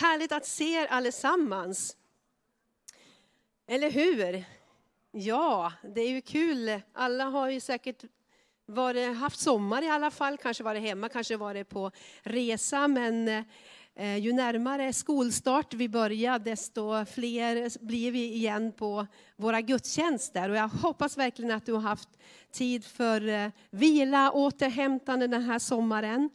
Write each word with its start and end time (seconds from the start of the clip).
Härligt 0.00 0.32
att 0.32 0.46
se 0.46 0.74
er 0.74 0.86
allesammans. 0.86 1.96
Eller 3.66 3.90
hur? 3.90 4.44
Ja, 5.10 5.72
det 5.94 6.00
är 6.00 6.10
ju 6.10 6.20
kul. 6.20 6.80
Alla 6.92 7.24
har 7.24 7.48
ju 7.48 7.60
säkert 7.60 8.04
varit, 8.66 9.16
haft 9.16 9.38
sommar 9.38 9.82
i 9.82 9.88
alla 9.88 10.10
fall, 10.10 10.36
kanske 10.38 10.64
varit 10.64 10.82
hemma, 10.82 11.08
kanske 11.08 11.36
varit 11.36 11.68
på 11.68 11.90
resa. 12.22 12.88
Men 12.88 13.28
eh, 13.94 14.16
ju 14.16 14.32
närmare 14.32 14.92
skolstart 14.92 15.74
vi 15.74 15.88
börjar, 15.88 16.38
desto 16.38 17.04
fler 17.04 17.84
blir 17.86 18.12
vi 18.12 18.32
igen 18.32 18.72
på 18.72 19.06
våra 19.36 19.60
gudstjänster. 19.60 20.50
Och 20.50 20.56
jag 20.56 20.68
hoppas 20.68 21.18
verkligen 21.18 21.50
att 21.50 21.66
du 21.66 21.72
har 21.72 21.80
haft 21.80 22.08
tid 22.52 22.84
för 22.84 23.28
eh, 23.28 23.50
vila, 23.70 24.30
återhämtande 24.32 25.26
den 25.26 25.42
här 25.42 25.58
sommaren. 25.58 26.30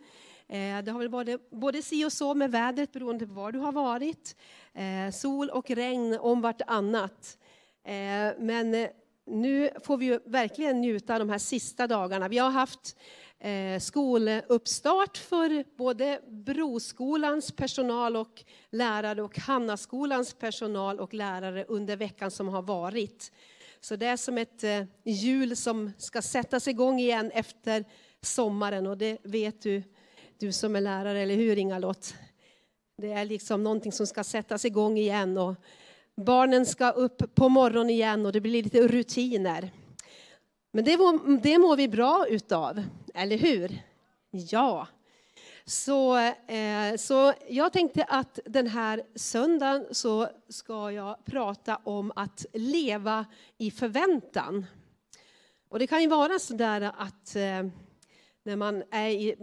Eh, 0.54 0.84
det 0.84 0.92
har 0.92 1.00
väl 1.00 1.10
varit 1.10 1.50
både 1.50 1.82
si 1.82 2.06
och 2.06 2.14
så 2.14 2.34
med 2.34 2.52
vädret 2.52 2.92
beroende 2.92 3.28
på 3.28 3.34
var 3.34 3.52
du 3.52 3.60
har 3.60 3.72
varit. 3.72 4.36
Eh, 4.74 5.12
sol 5.12 5.50
och 5.50 5.72
regn 5.72 6.18
om 6.20 6.42
vartannat. 6.42 7.38
Eh, 7.84 8.40
men 8.40 8.88
nu 9.26 9.70
får 9.84 9.98
vi 9.98 10.20
verkligen 10.26 10.82
njuta 10.82 11.14
av 11.14 11.20
de 11.20 11.30
här 11.30 11.38
sista 11.38 11.88
dagarna. 11.88 12.28
Vi 12.28 12.38
har 12.38 12.50
haft 12.50 12.98
skoluppstart 13.80 15.18
för 15.18 15.78
både 15.78 16.22
Broskolans 16.28 17.52
personal 17.52 18.16
och 18.16 18.44
lärare 18.70 19.22
och 19.22 19.38
Hannaskolans 19.38 20.34
personal 20.34 21.00
och 21.00 21.14
lärare 21.14 21.66
under 21.68 21.96
veckan 21.96 22.32
som 22.32 22.48
har 22.48 22.62
varit. 22.62 23.32
Så 23.80 23.96
det 23.96 24.06
är 24.06 24.18
som 24.18 24.38
ett 24.38 24.64
hjul 25.04 25.56
som 25.56 25.92
ska 25.98 26.22
sättas 26.22 26.68
igång 26.68 27.00
igen 27.00 27.32
efter 27.32 27.86
sommaren 28.22 28.88
och 28.88 28.98
det 28.98 29.18
vet 29.24 29.62
du 29.62 29.84
du 30.40 30.52
som 30.52 30.76
är 30.76 30.82
lärare, 30.82 31.22
eller 31.22 31.36
hur 31.36 31.58
Inga-Lott? 31.58 32.14
Det 32.98 33.12
är 33.12 33.26
liksom 33.26 33.64
någonting 33.64 33.92
som 33.92 34.08
ska 34.08 34.24
sättas 34.24 34.66
igång 34.66 34.98
igen 34.98 35.38
och 35.38 35.56
barnen 36.16 36.66
ska 36.66 36.90
upp 36.90 37.36
på 37.36 37.50
morgonen 37.50 37.90
igen 37.90 38.26
och 38.26 38.32
det 38.32 38.42
blir 38.42 38.64
lite 38.64 38.88
rutiner. 38.88 39.72
Men 40.72 40.86
det 40.86 40.98
mår, 40.98 41.42
det 41.42 41.58
mår 41.58 41.78
vi 41.78 41.88
bra 41.88 42.26
utav, 42.30 42.84
eller 43.14 43.38
hur? 43.38 43.82
Ja. 44.32 44.88
Så, 45.66 46.18
eh, 46.48 46.96
så 46.98 47.34
jag 47.50 47.74
tänkte 47.74 48.04
att 48.04 48.40
den 48.46 48.68
här 48.68 49.04
söndagen 49.16 49.86
så 49.92 50.28
ska 50.50 50.92
jag 50.92 51.26
prata 51.26 51.80
om 51.84 52.12
att 52.16 52.46
leva 52.54 53.26
i 53.58 53.72
förväntan. 53.72 54.66
Och 55.70 55.80
det 55.80 55.88
kan 55.88 56.02
ju 56.02 56.08
vara 56.08 56.40
så 56.40 56.54
där 56.54 56.82
att 56.82 57.36
eh, 57.36 57.68
när 58.44 58.56
man 58.56 58.84
är 58.92 59.10
i 59.10 59.36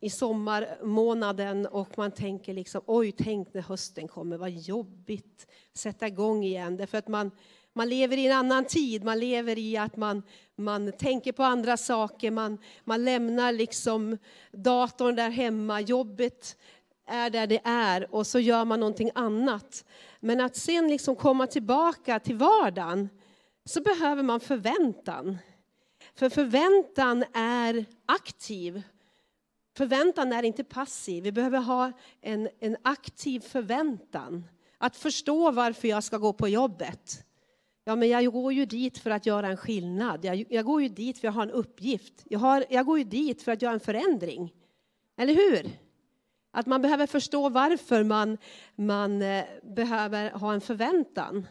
i 0.00 0.10
sommarmånaden 0.10 1.66
och 1.66 1.98
man 1.98 2.10
tänker 2.10 2.54
liksom, 2.54 2.80
oj, 2.86 3.12
tänk 3.12 3.54
när 3.54 3.62
hösten 3.62 4.08
kommer, 4.08 4.36
vad 4.36 4.50
jobbigt, 4.50 5.46
sätta 5.74 6.06
igång 6.06 6.44
igen. 6.44 6.76
Därför 6.76 6.98
att 6.98 7.08
man, 7.08 7.30
man 7.72 7.88
lever 7.88 8.16
i 8.16 8.26
en 8.26 8.38
annan 8.38 8.64
tid, 8.64 9.04
man 9.04 9.18
lever 9.18 9.58
i 9.58 9.76
att 9.76 9.96
man, 9.96 10.22
man 10.56 10.92
tänker 10.92 11.32
på 11.32 11.42
andra 11.42 11.76
saker, 11.76 12.30
man, 12.30 12.58
man 12.84 13.04
lämnar 13.04 13.52
liksom 13.52 14.18
datorn 14.52 15.16
där 15.16 15.30
hemma, 15.30 15.80
jobbet 15.80 16.56
är 17.06 17.30
där 17.30 17.46
det 17.46 17.60
är 17.64 18.14
och 18.14 18.26
så 18.26 18.38
gör 18.38 18.64
man 18.64 18.80
någonting 18.80 19.10
annat. 19.14 19.84
Men 20.20 20.40
att 20.40 20.56
sen 20.56 20.88
liksom 20.88 21.16
komma 21.16 21.46
tillbaka 21.46 22.20
till 22.20 22.36
vardagen 22.36 23.08
så 23.64 23.80
behöver 23.80 24.22
man 24.22 24.40
förväntan. 24.40 25.38
För 26.14 26.28
förväntan 26.28 27.24
är 27.34 27.84
aktiv. 28.06 28.82
Förväntan 29.78 30.32
är 30.32 30.42
inte 30.42 30.64
passiv. 30.64 31.24
Vi 31.24 31.32
behöver 31.32 31.58
ha 31.58 31.92
en, 32.20 32.48
en 32.60 32.76
aktiv 32.82 33.40
förväntan. 33.40 34.44
Att 34.78 34.96
förstå 34.96 35.50
varför 35.50 35.88
jag 35.88 36.04
ska 36.04 36.18
gå 36.18 36.32
på 36.32 36.48
jobbet. 36.48 37.24
Ja, 37.84 37.96
men 37.96 38.08
jag 38.08 38.32
går 38.32 38.52
ju 38.52 38.66
dit 38.66 38.98
för 38.98 39.10
att 39.10 39.26
göra 39.26 39.48
en 39.48 39.56
skillnad. 39.56 40.24
Jag, 40.24 40.44
jag 40.50 40.64
går 40.64 40.82
ju 40.82 40.88
dit 40.88 41.18
för 41.18 41.28
att 41.28 41.34
jag 41.34 41.40
har 41.40 41.42
en 41.42 41.50
uppgift. 41.50 42.22
Jag, 42.24 42.38
har, 42.38 42.64
jag 42.70 42.86
går 42.86 42.98
ju 42.98 43.04
dit 43.04 43.42
för 43.42 43.52
att 43.52 43.62
göra 43.62 43.72
en 43.72 43.80
förändring. 43.80 44.54
Eller 45.16 45.34
hur? 45.34 45.70
Att 46.50 46.66
man 46.66 46.82
behöver 46.82 47.06
förstå 47.06 47.48
varför 47.48 48.04
man, 48.04 48.38
man 48.74 49.22
eh, 49.22 49.44
behöver 49.62 50.30
ha 50.30 50.54
en 50.54 50.60
förväntan. 50.60 51.46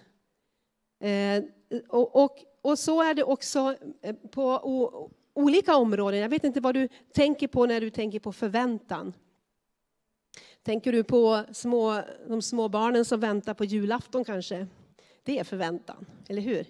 Eh, 1.04 1.44
och, 1.90 2.24
och, 2.24 2.38
och, 2.62 2.80
så 2.80 3.02
är 3.02 3.14
det 3.14 3.24
också 3.24 3.76
eh, 4.02 4.16
på 4.16 5.12
olika 5.38 5.76
områden. 5.76 6.20
Jag 6.20 6.30
vet 6.30 6.44
inte 6.44 6.60
vad 6.60 6.76
du 6.76 6.88
tänker 7.14 7.48
på 7.48 7.66
när 7.66 7.82
du 7.82 7.90
tänker 7.90 8.20
på 8.20 8.34
förväntan. 8.34 9.14
Tänker 10.64 10.92
du 10.92 11.04
på 11.04 11.44
små, 11.52 12.02
de 12.28 12.42
små 12.42 12.70
barnen 12.70 13.06
som 13.06 13.20
väntar 13.20 13.54
på 13.54 13.66
julafton 13.66 14.24
kanske? 14.24 14.68
Det 15.24 15.40
är 15.40 15.44
förväntan, 15.44 16.06
eller 16.28 16.42
hur? 16.42 16.66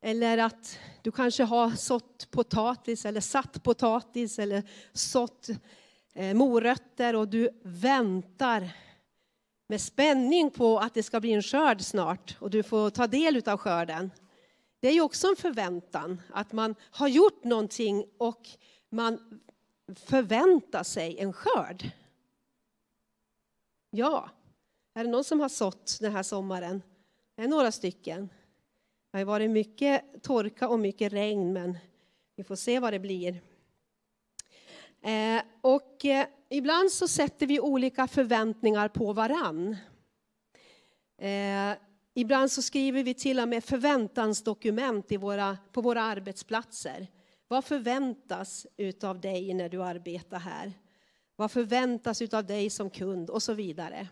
Eller 0.00 0.38
att 0.38 0.78
du 1.02 1.12
kanske 1.12 1.44
har 1.44 1.70
sått 1.70 2.30
potatis 2.30 3.04
eller 3.06 3.20
satt 3.20 3.62
potatis 3.62 4.38
eller 4.38 4.62
sått 4.92 5.48
eh, 6.14 6.34
morötter 6.34 7.16
och 7.16 7.28
du 7.28 7.48
väntar 7.62 8.70
med 9.68 9.80
spänning 9.80 10.50
på 10.50 10.78
att 10.78 10.94
det 10.94 11.02
ska 11.02 11.20
bli 11.20 11.32
en 11.32 11.42
skörd 11.42 11.80
snart 11.80 12.36
och 12.38 12.50
du 12.50 12.62
får 12.62 12.90
ta 12.90 13.06
del 13.06 13.42
av 13.48 13.58
skörden. 13.58 14.10
Det 14.82 14.88
är 14.88 14.92
ju 14.92 15.00
också 15.00 15.28
en 15.28 15.36
förväntan, 15.36 16.22
att 16.30 16.52
man 16.52 16.74
har 16.90 17.08
gjort 17.08 17.44
någonting 17.44 18.06
och 18.18 18.48
man 18.88 19.40
förväntar 19.96 20.82
sig 20.82 21.18
en 21.18 21.32
skörd. 21.32 21.90
Ja, 23.90 24.30
är 24.94 25.04
det 25.04 25.10
någon 25.10 25.24
som 25.24 25.40
har 25.40 25.48
sått 25.48 25.98
den 26.00 26.12
här 26.12 26.22
sommaren? 26.22 26.82
Det 27.34 27.42
är 27.42 27.48
några 27.48 27.72
stycken. 27.72 28.28
Det 29.10 29.18
har 29.18 29.24
varit 29.24 29.50
mycket 29.50 30.22
torka 30.22 30.68
och 30.68 30.78
mycket 30.78 31.12
regn, 31.12 31.52
men 31.52 31.78
vi 32.36 32.44
får 32.44 32.56
se 32.56 32.80
vad 32.80 32.92
det 32.92 32.98
blir. 32.98 33.40
Eh, 35.02 35.42
och 35.60 36.04
eh, 36.04 36.26
ibland 36.48 36.92
så 36.92 37.08
sätter 37.08 37.46
vi 37.46 37.60
olika 37.60 38.06
förväntningar 38.06 38.88
på 38.88 39.12
varann. 39.12 39.76
Eh, 41.18 41.72
Ibland 42.14 42.52
så 42.52 42.62
skriver 42.62 43.04
vi 43.04 43.14
till 43.14 43.40
och 43.40 43.48
med 43.48 43.64
förväntansdokument 43.64 45.12
i 45.12 45.16
våra, 45.16 45.58
på 45.72 45.80
våra 45.80 46.02
arbetsplatser. 46.02 47.06
Vad 47.48 47.64
förväntas 47.64 48.66
av 49.02 49.20
dig 49.20 49.54
när 49.54 49.68
du 49.68 49.82
arbetar 49.82 50.38
här? 50.38 50.72
Vad 51.36 51.50
förväntas 51.50 52.22
av 52.22 52.46
dig 52.46 52.70
som 52.70 52.90
kund? 52.90 53.30
Och 53.30 53.42
så 53.42 53.54
vidare. 53.54 54.08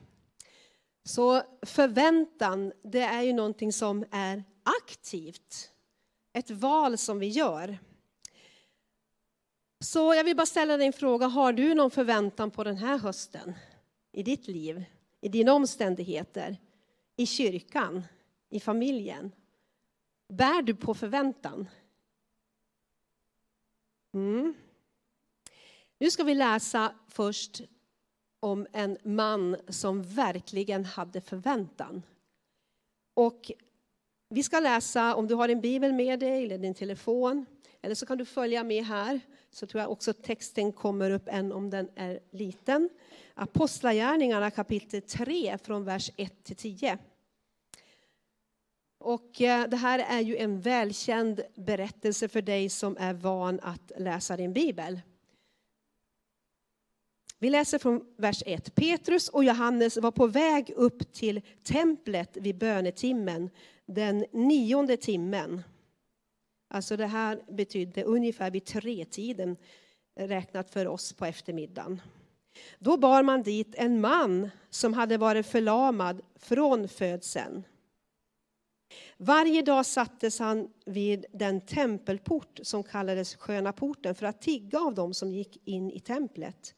Så 1.05 1.43
förväntan, 1.63 2.73
det 2.85 3.01
är 3.01 3.23
ju 3.23 3.33
någonting 3.33 3.73
som 3.73 4.05
är 4.11 4.45
aktivt. 4.83 5.71
Ett 6.33 6.51
val 6.51 6.99
som 6.99 7.19
vi 7.19 7.29
gör. 7.29 7.79
Så 9.85 10.15
jag 10.15 10.25
vill 10.25 10.37
bara 10.37 10.47
ställa 10.47 10.77
dig 10.77 10.87
en 10.87 10.93
fråga. 10.93 11.27
Har 11.27 11.53
du 11.53 11.75
någon 11.75 11.91
förväntan 11.91 12.51
på 12.51 12.65
den 12.65 12.77
här 12.77 12.99
hösten? 12.99 13.55
I 14.13 14.23
ditt 14.23 14.49
liv? 14.49 14.85
I 15.21 15.29
dina 15.29 15.53
omständigheter? 15.53 16.57
I 17.21 17.27
kyrkan, 17.27 18.05
i 18.51 18.61
familjen? 18.61 19.33
Bär 20.29 20.63
du 20.63 20.75
på 20.75 20.95
förväntan? 20.95 21.69
Mm. 24.15 24.55
Nu 25.99 26.11
ska 26.11 26.25
vi 26.25 26.35
läsa 26.35 26.95
först 27.09 27.61
om 28.41 28.67
en 28.73 28.99
man 29.05 29.57
som 29.69 30.03
verkligen 30.03 30.85
hade 30.85 31.21
förväntan. 31.21 32.03
Och 33.15 33.53
vi 34.29 34.43
ska 34.43 34.61
läsa, 34.61 35.15
om 35.15 35.27
du 35.27 35.35
har 35.35 35.49
en 35.49 35.61
bibel 35.61 35.93
med 35.93 36.21
dig 36.21 36.45
eller 36.45 36.59
din 36.59 36.75
telefon, 36.75 37.47
eller 37.83 37.95
så 37.95 38.07
kan 38.07 38.19
du 38.19 38.25
följa 38.25 38.65
med 38.65 38.85
här, 38.85 39.21
så 39.51 39.67
tror 39.67 39.81
jag 39.81 39.91
också 39.91 40.13
texten 40.13 40.73
kommer 40.73 41.11
upp 41.11 41.29
än 41.29 41.53
om 41.53 41.71
den 41.71 41.91
är 41.97 42.21
liten. 42.31 42.89
Apostlagärningarna 43.35 44.51
kapitel 44.51 45.03
3 45.03 45.59
från 45.59 45.85
vers 45.85 46.11
1 46.17 46.45
till 46.45 46.57
10. 46.57 46.99
Och 49.01 49.41
eh, 49.41 49.69
det 49.69 49.77
här 49.77 49.99
är 49.99 50.21
ju 50.21 50.37
en 50.37 50.61
välkänd 50.61 51.41
berättelse 51.55 52.29
för 52.29 52.43
dig 52.43 52.69
som 52.69 52.97
är 53.01 53.15
van 53.15 53.61
att 53.63 53.93
läsa 53.97 54.37
din 54.37 54.53
bibel. 54.53 55.01
Vi 57.39 57.51
läser 57.51 57.79
från 57.79 58.05
vers 58.17 58.43
1. 58.47 58.75
Petrus 58.75 59.29
och 59.29 59.45
Johannes 59.45 59.97
var 59.97 60.11
på 60.11 60.27
väg 60.27 60.73
upp 60.77 61.13
till 61.13 61.41
templet 61.63 62.37
vid 62.37 62.59
bönetimmen, 62.59 63.51
den 63.87 64.25
nionde 64.33 64.97
timmen. 64.97 65.63
Alltså 66.69 66.97
det 66.97 67.07
här 67.07 67.43
betydde 67.49 68.05
ungefär 68.05 68.51
vid 68.51 68.65
tretiden 68.65 69.57
räknat 70.17 70.71
för 70.71 70.87
oss 70.87 71.13
på 71.13 71.27
eftermiddagen. 71.27 72.01
Då 72.79 72.97
bar 72.97 73.23
man 73.23 73.43
dit 73.43 73.75
en 73.75 74.01
man 74.01 74.51
som 74.71 74.95
hade 74.95 75.17
varit 75.17 75.47
förlamad 75.47 76.21
från 76.37 76.89
födseln. 76.89 77.65
Varje 79.17 79.63
dag 79.63 79.87
sattes 79.87 80.39
han 80.39 80.69
vid 80.87 81.27
den 81.33 81.61
tempelport 81.61 82.61
som 82.63 82.83
kallades 82.83 83.37
Sköna 83.37 83.73
porten 83.73 84.15
för 84.15 84.27
att 84.27 84.43
tigga 84.43 84.79
av 84.79 84.95
dem 84.95 85.15
som 85.15 85.33
gick 85.33 85.69
in 85.69 85.91
i 85.91 86.01
templet. 86.01 86.75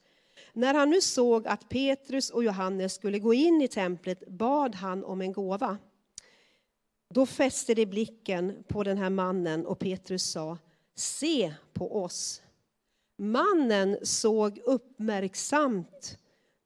När 0.52 0.74
han 0.74 0.90
nu 0.90 1.00
såg 1.00 1.46
att 1.46 1.68
Petrus 1.68 2.30
och 2.30 2.44
Johannes 2.44 2.94
skulle 2.94 3.18
gå 3.18 3.34
in 3.34 3.62
i 3.62 3.68
templet 3.68 4.28
bad 4.28 4.74
han 4.74 5.04
om 5.04 5.20
en 5.20 5.32
gåva. 5.32 5.78
Då 7.10 7.26
fäste 7.26 7.74
de 7.74 7.86
blicken 7.86 8.64
på 8.68 8.82
den 8.82 8.98
här 8.98 9.10
mannen 9.10 9.66
och 9.66 9.78
Petrus 9.78 10.30
sa, 10.30 10.58
se 10.94 11.54
på 11.72 12.02
oss. 12.02 12.42
Mannen 13.16 13.98
såg 14.02 14.58
uppmärksamt 14.58 16.18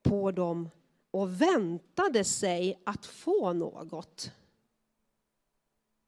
på 0.03 0.31
dem 0.31 0.71
och 1.11 1.43
väntade 1.43 2.25
sig 2.25 2.83
att 2.85 3.07
få 3.07 3.53
något. 3.53 4.33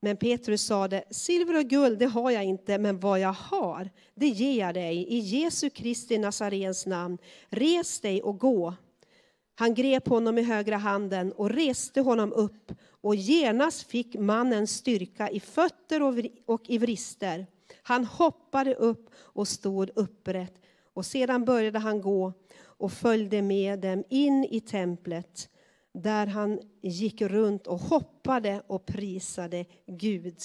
Men 0.01 0.17
Petrus 0.17 0.63
sade, 0.63 1.05
silver 1.11 1.57
och 1.57 1.65
guld 1.65 1.99
det 1.99 2.07
har 2.07 2.31
jag 2.31 2.45
inte, 2.45 2.79
men 2.79 3.01
vad 3.01 3.21
jag 3.21 3.33
har, 3.33 3.91
det 4.15 4.29
ger 4.29 4.59
jag 4.59 4.75
dig. 4.75 4.97
I 4.97 5.19
Jesu 5.19 5.71
Kristi 5.71 6.19
Nazarens 6.19 6.87
namn, 6.87 7.19
res 7.49 8.01
dig 8.01 8.23
och 8.23 8.39
gå. 8.39 8.75
Han 9.55 9.75
grep 9.75 10.09
honom 10.09 10.39
i 10.39 10.43
högra 10.43 10.77
handen 10.77 11.33
och 11.33 11.51
reste 11.51 12.01
honom 12.01 12.33
upp, 12.33 12.73
och 13.01 13.15
genast 13.15 13.83
fick 13.83 14.15
mannen 14.15 14.67
styrka 14.67 15.31
i 15.31 15.41
fötter 15.41 16.03
och 16.47 16.71
i 16.71 16.79
vrister. 16.79 17.47
Han 17.83 18.05
hoppade 18.05 18.75
upp 18.75 19.11
och 19.17 19.49
stod 19.49 19.91
upprätt, 19.95 20.55
och 20.95 21.07
sedan 21.07 21.45
började 21.45 21.79
han 21.79 22.01
gå 22.01 22.33
och 22.61 22.93
följde 22.93 23.43
med 23.43 23.79
dem 23.79 24.05
in 24.09 24.45
i 24.45 24.61
templet 24.61 25.49
där 26.03 26.27
han 26.27 26.61
gick 26.83 27.21
runt 27.21 27.67
och 27.67 27.79
hoppade 27.79 28.63
och 28.67 28.87
prisade 28.87 29.65
Gud. 29.87 30.37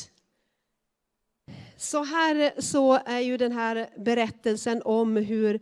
Så 1.77 2.03
här 2.03 2.61
så 2.61 2.99
är 3.05 3.19
ju 3.19 3.37
den 3.37 3.51
här 3.51 3.89
berättelsen 3.97 4.81
om 4.85 5.15
hur 5.15 5.59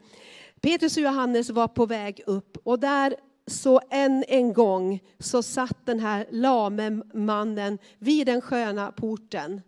Petrus 0.61 0.97
och 0.97 1.03
Johannes 1.03 1.49
var 1.49 1.67
på 1.67 1.85
väg 1.85 2.21
upp 2.25 2.57
och 2.63 2.79
där 2.79 3.15
så 3.47 3.81
än 3.89 4.23
en 4.27 4.53
gång 4.53 4.99
så 5.19 5.43
satt 5.43 5.85
den 5.85 5.99
här 5.99 6.27
lame 6.31 6.89
mannen 7.13 7.77
vid 7.99 8.27
den 8.27 8.41
sköna 8.41 8.91
porten. 8.91 9.61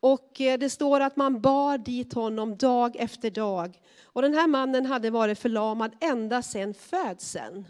Och 0.00 0.40
eh, 0.40 0.58
det 0.58 0.70
står 0.70 1.00
att 1.00 1.16
man 1.16 1.40
bar 1.40 1.78
dit 1.78 2.12
honom 2.12 2.56
dag 2.56 2.96
efter 2.96 3.30
dag. 3.30 3.80
Och 4.04 4.22
den 4.22 4.34
här 4.34 4.46
mannen 4.46 4.86
hade 4.86 5.10
varit 5.10 5.38
förlamad 5.38 5.96
ända 6.00 6.42
sedan 6.42 6.74
födseln. 6.74 7.64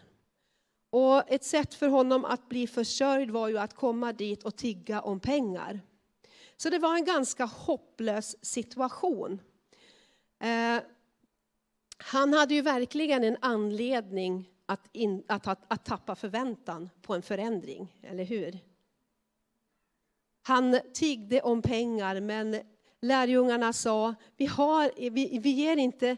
Och 0.91 1.33
ett 1.33 1.45
sätt 1.45 1.75
för 1.75 1.89
honom 1.89 2.25
att 2.25 2.49
bli 2.49 2.67
försörjd 2.67 3.31
var 3.31 3.49
ju 3.49 3.59
att 3.59 3.75
komma 3.75 4.13
dit 4.13 4.43
och 4.43 4.57
tigga 4.57 5.01
om 5.01 5.21
pengar. 5.21 5.81
Så 6.57 6.71
det 6.71 6.79
var 6.79 6.95
en 6.95 7.05
ganska 7.05 7.45
hopplös 7.45 8.45
situation. 8.45 9.41
Eh, 10.41 10.83
han 11.99 12.33
hade 12.33 12.55
ju 12.55 12.63
verkligen 12.63 13.25
en 13.25 13.37
anledning 13.41 14.49
att, 14.67 14.89
in, 14.93 15.23
att, 15.27 15.47
att, 15.47 15.65
att 15.69 15.85
tappa 15.85 16.15
förväntan 16.15 16.91
på 17.03 17.15
en 17.15 17.23
förändring, 17.23 17.97
eller 18.03 18.25
hur? 18.25 18.59
Han 20.43 20.81
tiggde 20.95 21.41
om 21.41 21.63
pengar, 21.63 22.21
men 22.21 22.61
lärjungarna 23.01 23.73
sa, 23.73 24.15
vi, 24.37 24.47
har, 24.47 25.11
vi, 25.11 25.39
vi 25.39 25.51
ger 25.51 25.77
inte 25.77 26.17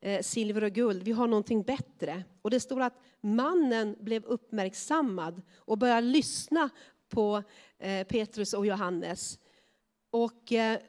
eh, 0.00 0.22
silver 0.22 0.64
och 0.64 0.72
guld, 0.72 1.02
vi 1.02 1.12
har 1.12 1.26
någonting 1.26 1.62
bättre. 1.62 2.24
Och 2.48 2.52
det 2.52 2.60
står 2.60 2.80
att 2.80 3.00
mannen 3.20 3.96
blev 4.00 4.24
uppmärksammad 4.24 5.42
och 5.56 5.78
började 5.78 6.06
lyssna 6.06 6.70
på 7.08 7.42
eh, 7.78 8.06
Petrus 8.06 8.54
och 8.54 8.66
Johannes. 8.66 9.38
Och 10.10 10.52
eh, 10.52 10.80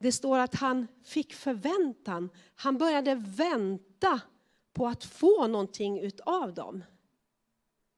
det 0.00 0.12
står 0.12 0.38
att 0.38 0.54
han 0.54 0.86
fick 1.04 1.34
förväntan. 1.34 2.30
Han 2.54 2.78
började 2.78 3.14
vänta 3.14 4.20
på 4.72 4.86
att 4.86 5.04
få 5.04 5.46
någonting 5.46 6.00
utav 6.00 6.54
dem. 6.54 6.84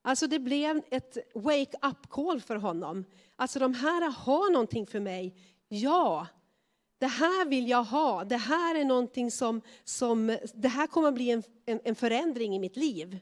Alltså 0.02 0.26
det 0.26 0.38
blev 0.38 0.82
ett 0.90 1.18
wake-up 1.34 2.08
call 2.08 2.40
för 2.40 2.56
honom. 2.56 3.04
Alltså 3.36 3.58
de 3.58 3.74
här 3.74 4.10
har 4.10 4.52
någonting 4.52 4.86
för 4.86 5.00
mig. 5.00 5.36
Ja, 5.68 6.26
det 7.02 7.08
här 7.08 7.46
vill 7.46 7.69
jag 7.69 7.84
ha. 7.84 8.25
Det 8.25 8.37
här 8.37 8.75
är 8.75 8.84
någonting 8.84 9.31
som, 9.31 9.60
som 9.84 10.38
det 10.54 10.69
här 10.69 10.87
kommer 10.87 11.08
att 11.08 11.14
bli 11.14 11.31
en, 11.31 11.43
en, 11.66 11.81
en 11.84 11.94
förändring 11.94 12.54
i 12.54 12.58
mitt 12.58 12.76
liv. 12.76 13.19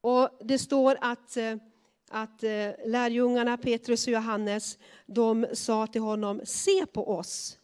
Och 0.00 0.28
det 0.44 0.58
står 0.58 0.98
att, 1.00 1.36
eh, 1.36 1.56
att 2.10 2.42
eh, 2.42 2.70
lärjungarna 2.86 3.56
Petrus 3.56 4.06
och 4.06 4.12
Johannes, 4.12 4.78
de 5.06 5.46
sa 5.52 5.86
till 5.86 6.00
honom, 6.00 6.40
se 6.44 6.86
på 6.86 7.08
oss. 7.08 7.58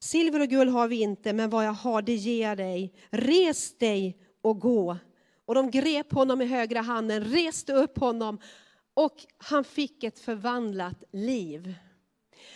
Silver 0.00 0.40
och 0.40 0.48
guld 0.48 0.70
har 0.70 0.88
vi 0.88 1.00
inte, 1.00 1.32
men 1.32 1.50
vad 1.50 1.66
jag 1.66 1.72
har 1.72 2.02
det 2.02 2.14
ger 2.14 2.48
jag 2.48 2.56
dig. 2.56 2.94
Res 3.10 3.78
dig 3.78 4.18
och 4.42 4.60
gå. 4.60 4.96
Och 5.44 5.54
de 5.54 5.70
grep 5.70 6.12
honom 6.12 6.42
i 6.42 6.46
högra 6.46 6.80
handen, 6.80 7.24
reste 7.24 7.72
upp 7.72 7.98
honom 7.98 8.38
och 8.94 9.16
han 9.38 9.64
fick 9.64 10.04
ett 10.04 10.18
förvandlat 10.18 11.04
liv. 11.12 11.74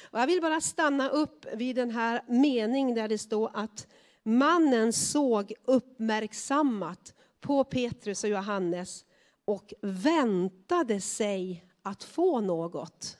Och 0.03 0.19
jag 0.19 0.27
vill 0.27 0.41
bara 0.41 0.61
stanna 0.61 1.09
upp 1.09 1.47
vid 1.55 1.77
den 1.77 1.91
här 1.91 2.23
meningen 2.29 2.95
där 2.95 3.09
det 3.09 3.19
står 3.19 3.51
att 3.55 3.87
mannen 4.23 4.93
såg 4.93 5.53
uppmärksammat 5.65 7.15
på 7.41 7.65
Petrus 7.65 8.25
och 8.25 8.31
Johannes 8.31 9.05
och 9.45 9.75
väntade 9.83 11.01
sig 11.01 11.65
att 11.83 12.05
få 12.05 12.41
något. 12.41 13.19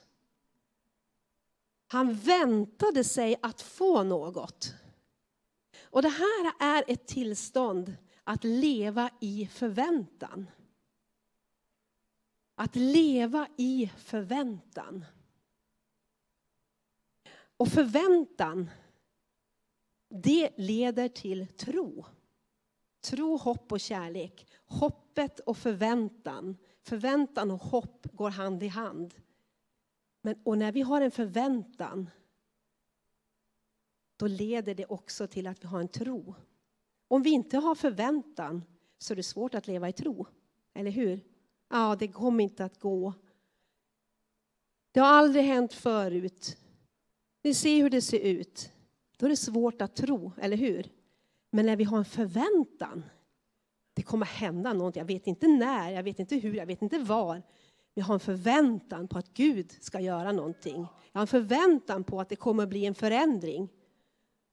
Han 1.87 2.13
väntade 2.13 3.03
sig 3.03 3.35
att 3.41 3.61
få 3.61 4.03
något. 4.03 4.73
Och 5.83 6.01
det 6.01 6.09
här 6.09 6.53
är 6.59 6.83
ett 6.87 7.07
tillstånd 7.07 7.93
att 8.23 8.43
leva 8.43 9.09
i 9.21 9.49
förväntan. 9.51 10.49
Att 12.55 12.75
leva 12.75 13.47
i 13.57 13.91
förväntan. 13.97 15.05
Och 17.59 17.67
förväntan, 17.67 18.69
det 20.09 20.49
leder 20.57 21.07
till 21.07 21.47
tro. 21.47 22.05
Tro, 23.01 23.37
hopp 23.37 23.71
och 23.71 23.79
kärlek. 23.79 24.47
Hoppet 24.65 25.39
och 25.39 25.57
förväntan. 25.57 26.57
Förväntan 26.81 27.51
och 27.51 27.61
hopp 27.61 28.07
går 28.13 28.29
hand 28.29 28.63
i 28.63 28.67
hand. 28.67 29.15
Men, 30.21 30.41
och 30.43 30.57
när 30.57 30.71
vi 30.71 30.81
har 30.81 31.01
en 31.01 31.11
förväntan, 31.11 32.09
då 34.17 34.27
leder 34.27 34.75
det 34.75 34.85
också 34.85 35.27
till 35.27 35.47
att 35.47 35.63
vi 35.63 35.67
har 35.67 35.79
en 35.79 35.87
tro. 35.87 36.35
Om 37.07 37.23
vi 37.23 37.29
inte 37.29 37.57
har 37.57 37.75
förväntan 37.75 38.63
så 38.97 39.13
är 39.13 39.15
det 39.15 39.23
svårt 39.23 39.55
att 39.55 39.67
leva 39.67 39.89
i 39.89 39.93
tro. 39.93 40.25
Eller 40.73 40.91
hur? 40.91 41.19
Ja, 41.69 41.95
det 41.99 42.07
kommer 42.07 42.43
inte 42.43 42.65
att 42.65 42.79
gå. 42.79 43.13
Det 44.91 44.99
har 44.99 45.07
aldrig 45.07 45.43
hänt 45.43 45.73
förut. 45.73 46.57
Ni 47.43 47.53
ser 47.53 47.81
hur 47.81 47.89
det 47.89 48.01
ser 48.01 48.19
ut. 48.19 48.71
Då 49.17 49.25
är 49.25 49.29
det 49.29 49.35
svårt 49.35 49.81
att 49.81 49.95
tro, 49.95 50.31
eller 50.41 50.57
hur? 50.57 50.89
Men 51.51 51.65
när 51.65 51.75
vi 51.75 51.83
har 51.83 51.97
en 51.97 52.05
förväntan, 52.05 53.03
det 53.93 54.01
kommer 54.01 54.25
hända 54.25 54.73
något. 54.73 54.95
Jag 54.95 55.05
vet 55.05 55.27
inte 55.27 55.47
när, 55.47 55.91
jag 55.91 56.03
vet 56.03 56.19
inte 56.19 56.35
hur, 56.35 56.53
jag 56.53 56.65
vet 56.65 56.81
inte 56.81 56.99
var. 56.99 57.41
Jag 57.93 58.05
har 58.05 58.13
en 58.13 58.19
förväntan 58.19 59.07
på 59.07 59.17
att 59.17 59.33
Gud 59.33 59.71
ska 59.81 59.99
göra 59.99 60.31
någonting. 60.31 60.87
Jag 61.11 61.19
har 61.19 61.21
en 61.21 61.27
förväntan 61.27 62.03
på 62.03 62.21
att 62.21 62.29
det 62.29 62.35
kommer 62.35 62.63
att 62.63 62.69
bli 62.69 62.85
en 62.85 62.95
förändring. 62.95 63.69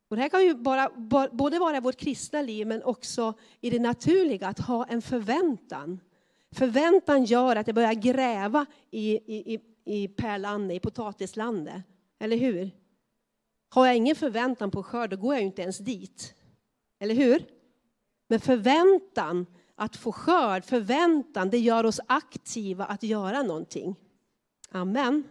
Och 0.08 0.16
det 0.16 0.22
här 0.22 0.28
kan 0.28 0.44
ju 0.44 0.54
bara, 0.54 0.90
både 1.32 1.58
vara 1.58 1.76
i 1.76 1.80
vårt 1.80 1.96
kristna 1.96 2.42
liv 2.42 2.66
men 2.66 2.82
också 2.82 3.34
i 3.60 3.70
det 3.70 3.78
naturliga, 3.78 4.48
att 4.48 4.58
ha 4.58 4.84
en 4.84 5.02
förväntan. 5.02 6.00
Förväntan 6.50 7.24
gör 7.24 7.56
att 7.56 7.66
jag 7.66 7.74
börjar 7.74 7.94
gräva 7.94 8.66
i, 8.90 9.10
i, 9.14 9.60
i 9.84 10.08
pärlandet, 10.08 10.76
i 10.76 10.80
potatislandet. 10.80 11.82
Eller 12.18 12.36
hur? 12.36 12.70
Har 13.68 13.86
jag 13.86 13.96
ingen 13.96 14.16
förväntan 14.16 14.70
på 14.70 14.82
skörd, 14.82 15.10
då 15.10 15.16
går 15.16 15.34
jag 15.34 15.40
ju 15.40 15.46
inte 15.46 15.62
ens 15.62 15.78
dit. 15.78 16.34
Eller 16.98 17.14
hur? 17.14 17.46
Men 18.28 18.40
förväntan 18.40 19.46
att 19.74 19.96
få 19.96 20.12
skörd, 20.12 20.64
förväntan, 20.64 21.50
det 21.50 21.58
gör 21.58 21.84
oss 21.84 22.00
aktiva 22.06 22.84
att 22.84 23.02
göra 23.02 23.42
någonting. 23.42 23.96
Amen. 24.70 25.24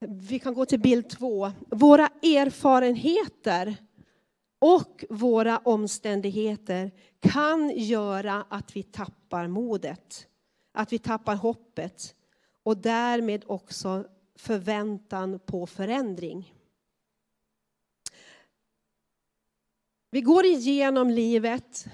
Vi 0.00 0.38
kan 0.38 0.54
gå 0.54 0.66
till 0.66 0.80
bild 0.80 1.08
två. 1.08 1.52
Våra 1.70 2.06
erfarenheter 2.22 3.76
och 4.58 5.04
våra 5.10 5.58
omständigheter 5.58 6.90
kan 7.20 7.70
göra 7.70 8.46
att 8.48 8.76
vi 8.76 8.82
tappar 8.82 9.46
modet, 9.46 10.26
att 10.72 10.92
vi 10.92 10.98
tappar 10.98 11.36
hoppet 11.36 12.14
och 12.62 12.76
därmed 12.76 13.44
också 13.46 14.04
förväntan 14.34 15.38
på 15.38 15.66
förändring. 15.66 16.54
Vi 20.10 20.20
går 20.20 20.44
igenom 20.44 21.10
livet. 21.10 21.86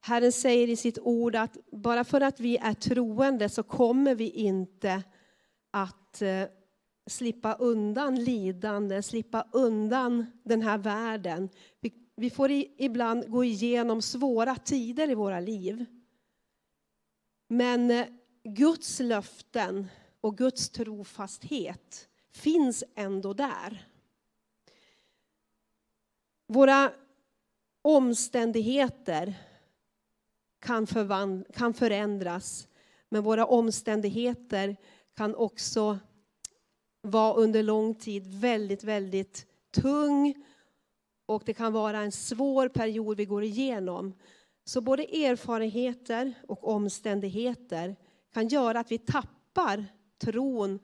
Herren 0.00 0.32
säger 0.32 0.68
i 0.68 0.76
sitt 0.76 0.98
ord 0.98 1.36
att 1.36 1.56
bara 1.72 2.04
för 2.04 2.20
att 2.20 2.40
vi 2.40 2.56
är 2.56 2.74
troende 2.74 3.48
så 3.48 3.62
kommer 3.62 4.14
vi 4.14 4.30
inte 4.30 5.02
att 5.70 6.22
eh, 6.22 6.44
slippa 7.06 7.54
undan 7.54 8.24
lidande, 8.24 9.02
slippa 9.02 9.48
undan 9.52 10.26
den 10.44 10.62
här 10.62 10.78
världen. 10.78 11.48
Vi 11.80 12.04
vi 12.16 12.30
får 12.30 12.50
ibland 12.78 13.30
gå 13.30 13.44
igenom 13.44 14.02
svåra 14.02 14.56
tider 14.56 15.10
i 15.10 15.14
våra 15.14 15.40
liv. 15.40 15.84
Men 17.48 17.90
eh, 17.90 18.06
Guds 18.44 19.00
löften 19.00 19.88
och 20.24 20.38
Guds 20.38 20.70
trofasthet 20.70 22.08
finns 22.32 22.84
ändå 22.94 23.32
där. 23.32 23.88
Våra 26.46 26.92
omständigheter 27.82 29.34
kan, 30.60 30.86
kan 31.52 31.74
förändras, 31.74 32.68
men 33.08 33.22
våra 33.22 33.46
omständigheter 33.46 34.76
kan 35.16 35.34
också 35.34 35.98
vara 37.02 37.34
under 37.34 37.62
lång 37.62 37.94
tid 37.94 38.40
väldigt, 38.40 38.84
väldigt 38.84 39.46
tung 39.70 40.44
och 41.26 41.42
det 41.46 41.54
kan 41.54 41.72
vara 41.72 42.00
en 42.00 42.12
svår 42.12 42.68
period 42.68 43.16
vi 43.16 43.24
går 43.24 43.44
igenom. 43.44 44.14
Så 44.64 44.80
både 44.80 45.02
erfarenheter 45.02 46.34
och 46.48 46.68
omständigheter 46.68 47.96
kan 48.32 48.48
göra 48.48 48.80
att 48.80 48.92
vi 48.92 48.98
tappar 48.98 49.86
tron 50.24 50.78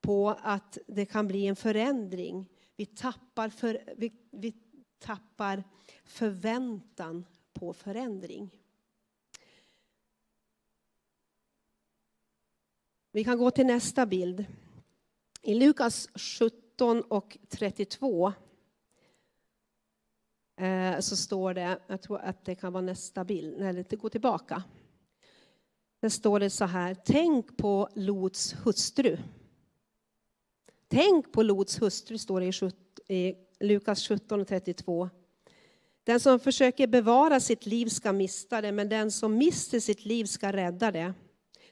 på 0.00 0.30
att 0.42 0.78
det 0.86 1.06
kan 1.06 1.28
bli 1.28 1.46
en 1.46 1.56
förändring. 1.56 2.48
Vi 2.76 2.86
tappar, 2.86 3.48
för, 3.48 3.94
vi, 3.96 4.12
vi 4.30 4.54
tappar 4.98 5.64
förväntan 6.04 7.24
på 7.52 7.72
förändring. 7.72 8.50
Vi 13.12 13.24
kan 13.24 13.38
gå 13.38 13.50
till 13.50 13.66
nästa 13.66 14.06
bild. 14.06 14.44
I 15.42 15.54
Lukas 15.54 16.08
17 16.14 17.02
och 17.02 17.38
32 17.48 18.32
eh, 20.56 20.98
så 21.00 21.16
står 21.16 21.54
det, 21.54 21.78
jag 21.86 22.02
tror 22.02 22.18
att 22.18 22.44
det 22.44 22.54
kan 22.54 22.72
vara 22.72 22.84
nästa 22.84 23.24
bild, 23.24 23.62
eller 23.62 23.84
det 23.88 23.96
går 23.96 24.08
tillbaka. 24.08 24.62
Där 26.02 26.08
står 26.08 26.40
det 26.40 26.50
så 26.50 26.64
här, 26.64 26.96
tänk 27.04 27.56
på 27.56 27.88
Lots 27.94 28.54
hustru. 28.64 29.18
Tänk 30.88 31.32
på 31.32 31.42
Lots 31.42 31.82
hustru, 31.82 32.18
står 32.18 32.40
det 32.40 32.72
i 33.14 33.34
Lukas 33.60 34.08
17 34.08 34.40
och 34.40 34.48
32. 34.48 35.10
Den 36.04 36.20
som 36.20 36.40
försöker 36.40 36.86
bevara 36.86 37.40
sitt 37.40 37.66
liv 37.66 37.86
ska 37.86 38.12
mista 38.12 38.60
det, 38.60 38.72
men 38.72 38.88
den 38.88 39.10
som 39.10 39.36
mister 39.36 39.80
sitt 39.80 40.04
liv 40.04 40.24
ska 40.24 40.52
rädda 40.52 40.90
det. 40.90 41.14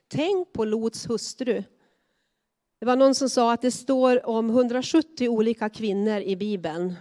Tänk 0.08 0.52
på 0.52 0.64
Lots 0.64 1.10
hustru. 1.10 1.62
Det 2.78 2.86
var 2.86 2.96
någon 2.96 3.14
som 3.14 3.28
sa 3.28 3.52
att 3.52 3.62
det 3.62 3.70
står 3.70 4.26
om 4.26 4.50
170 4.50 5.28
olika 5.28 5.68
kvinnor 5.68 6.20
i 6.20 6.36
Bibeln. 6.36 6.94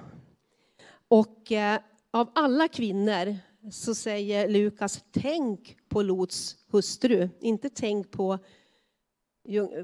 Och 1.08 1.52
eh, 1.52 1.80
av 2.12 2.32
alla 2.36 2.68
kvinnor 2.68 3.38
så 3.72 3.96
säger 3.96 4.48
Lukas, 4.48 5.04
tänk 5.12 5.79
på 5.90 6.02
Lots 6.02 6.58
hustru. 6.68 7.30
Inte 7.40 7.70
tänk 7.70 8.12
på 8.12 8.40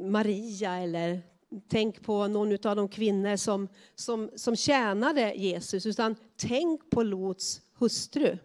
Maria 0.01 0.75
eller 0.75 1.21
tänk 1.67 2.03
på 2.03 2.27
någon 2.27 2.67
av 2.67 2.75
de 2.75 2.87
kvinnor 2.87 3.35
som, 3.35 3.67
som, 3.95 4.29
som 4.35 4.55
tjänade 4.55 5.33
Jesus, 5.33 5.85
utan 5.85 6.15
tänk 6.37 6.89
på 6.89 7.03
Lots 7.03 7.61
hustru. 7.77 8.37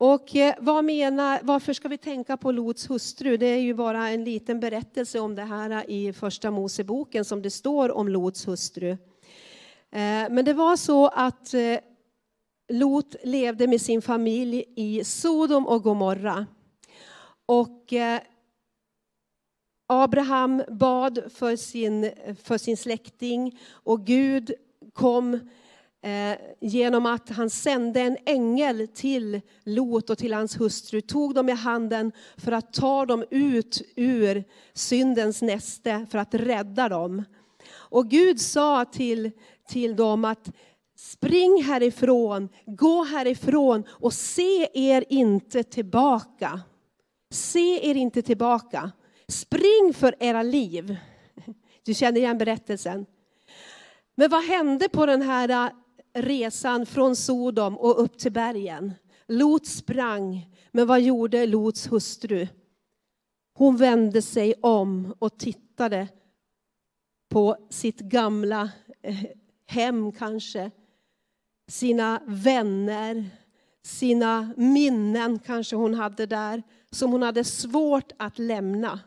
Och 0.00 0.36
eh, 0.36 0.54
vad 0.60 0.84
menar, 0.84 1.40
varför 1.42 1.72
ska 1.72 1.88
vi 1.88 1.98
tänka 1.98 2.36
på 2.36 2.52
Lots 2.52 2.90
hustru? 2.90 3.36
Det 3.36 3.46
är 3.46 3.58
ju 3.58 3.74
bara 3.74 4.08
en 4.08 4.24
liten 4.24 4.60
berättelse 4.60 5.20
om 5.20 5.34
det 5.34 5.42
här 5.42 5.90
i 5.90 6.12
första 6.12 6.50
Moseboken 6.50 7.24
som 7.24 7.42
det 7.42 7.50
står 7.50 7.90
om 7.90 8.08
Lots 8.08 8.48
hustru. 8.48 8.90
Eh, 8.90 8.98
men 10.30 10.44
det 10.44 10.52
var 10.52 10.76
så 10.76 11.08
att 11.08 11.54
eh, 11.54 11.78
Lot 12.68 13.14
levde 13.24 13.66
med 13.66 13.80
sin 13.80 14.02
familj 14.02 14.64
i 14.76 15.04
Sodom 15.04 15.66
och 15.66 15.82
Gomorra. 15.82 16.46
Och 17.46 17.92
eh, 17.92 18.20
Abraham 19.86 20.62
bad 20.68 21.32
för 21.34 21.56
sin, 21.56 22.10
för 22.42 22.58
sin 22.58 22.76
släkting 22.76 23.58
och 23.70 24.06
Gud 24.06 24.52
kom 24.92 25.34
eh, 26.02 26.38
genom 26.60 27.06
att 27.06 27.28
han 27.28 27.50
sände 27.50 28.00
en 28.00 28.16
ängel 28.26 28.88
till 28.94 29.40
Lot 29.64 30.10
och 30.10 30.18
till 30.18 30.32
hans 30.32 30.60
hustru, 30.60 31.00
tog 31.00 31.34
dem 31.34 31.48
i 31.48 31.52
handen 31.52 32.12
för 32.36 32.52
att 32.52 32.72
ta 32.72 33.06
dem 33.06 33.24
ut 33.30 33.82
ur 33.96 34.44
syndens 34.72 35.42
näste, 35.42 36.06
för 36.10 36.18
att 36.18 36.34
rädda 36.34 36.88
dem. 36.88 37.24
Och 37.70 38.10
Gud 38.10 38.40
sa 38.40 38.84
till, 38.84 39.30
till 39.68 39.96
dem 39.96 40.24
att 40.24 40.50
spring 40.98 41.62
härifrån, 41.62 42.48
gå 42.66 43.04
härifrån 43.04 43.84
och 43.88 44.12
se 44.12 44.68
er 44.74 45.04
inte 45.08 45.62
tillbaka. 45.62 46.60
Se 47.30 47.90
er 47.90 47.94
inte 47.94 48.22
tillbaka. 48.22 48.92
Spring 49.28 49.94
för 49.94 50.14
era 50.20 50.42
liv. 50.42 50.96
Du 51.84 51.94
känner 51.94 52.20
igen 52.20 52.38
berättelsen. 52.38 53.06
Men 54.14 54.30
vad 54.30 54.44
hände 54.44 54.88
på 54.88 55.06
den 55.06 55.22
här 55.22 55.48
äh, 55.48 55.70
resan 56.22 56.86
från 56.86 57.16
Sodom 57.16 57.78
och 57.78 58.02
upp 58.02 58.18
till 58.18 58.32
bergen. 58.32 58.94
Lot 59.28 59.66
sprang, 59.66 60.50
men 60.72 60.86
vad 60.86 61.00
gjorde 61.00 61.46
Lots 61.46 61.92
hustru? 61.92 62.48
Hon 63.54 63.76
vände 63.76 64.22
sig 64.22 64.54
om 64.60 65.14
och 65.18 65.38
tittade 65.38 66.08
på 67.28 67.56
sitt 67.70 68.00
gamla 68.00 68.70
äh, 69.02 69.16
hem 69.66 70.12
kanske, 70.12 70.70
sina 71.68 72.20
vänner, 72.26 73.30
sina 73.82 74.52
minnen 74.56 75.38
kanske 75.38 75.76
hon 75.76 75.94
hade 75.94 76.26
där, 76.26 76.62
som 76.90 77.12
hon 77.12 77.22
hade 77.22 77.44
svårt 77.44 78.12
att 78.16 78.38
lämna. 78.38 79.00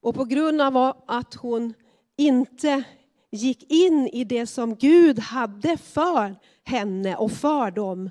Och 0.00 0.14
på 0.14 0.24
grund 0.24 0.60
av 0.60 0.96
att 1.06 1.34
hon 1.34 1.74
inte 2.16 2.84
gick 3.30 3.72
in 3.72 4.08
i 4.12 4.24
det 4.24 4.46
som 4.46 4.74
Gud 4.74 5.18
hade 5.18 5.76
för 5.76 6.36
henne 6.64 7.16
och 7.16 7.32
för 7.32 7.70
dem 7.70 8.10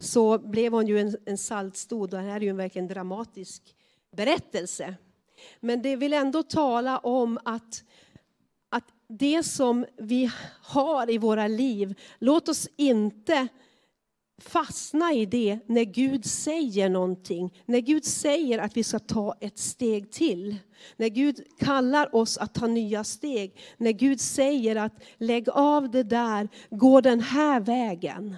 så 0.00 0.38
blev 0.38 0.72
hon 0.72 0.86
ju 0.86 1.00
en, 1.00 1.16
en 1.26 1.38
saltstod. 1.38 2.10
Det 2.10 2.18
här 2.18 2.36
är 2.36 2.40
ju 2.40 2.48
en 2.48 2.56
verkligen 2.56 2.88
dramatisk 2.88 3.74
berättelse. 4.16 4.94
Men 5.60 5.82
det 5.82 5.96
vill 5.96 6.12
ändå 6.12 6.42
tala 6.42 6.98
om 6.98 7.38
att, 7.44 7.44
att 7.44 7.84
det 9.08 9.42
som 9.42 9.86
vi 9.98 10.30
har 10.62 11.10
i 11.10 11.18
våra 11.18 11.48
liv, 11.48 11.94
låt 12.18 12.48
oss 12.48 12.68
inte 12.76 13.48
fastna 14.38 15.12
i 15.12 15.26
det 15.26 15.58
när 15.66 15.84
Gud 15.84 16.24
säger 16.24 16.88
någonting. 16.88 17.62
När 17.66 17.80
Gud 17.80 18.04
säger 18.04 18.58
att 18.58 18.76
vi 18.76 18.84
ska 18.84 18.98
ta 18.98 19.34
ett 19.40 19.58
steg 19.58 20.12
till. 20.12 20.56
När 20.96 21.08
Gud 21.08 21.40
kallar 21.58 22.14
oss 22.14 22.38
att 22.38 22.54
ta 22.54 22.66
nya 22.66 23.04
steg. 23.04 23.58
När 23.76 23.92
Gud 23.92 24.20
säger 24.20 24.76
att 24.76 25.02
lägg 25.16 25.48
av 25.48 25.90
det 25.90 26.02
där, 26.02 26.48
gå 26.70 27.00
den 27.00 27.20
här 27.20 27.60
vägen. 27.60 28.36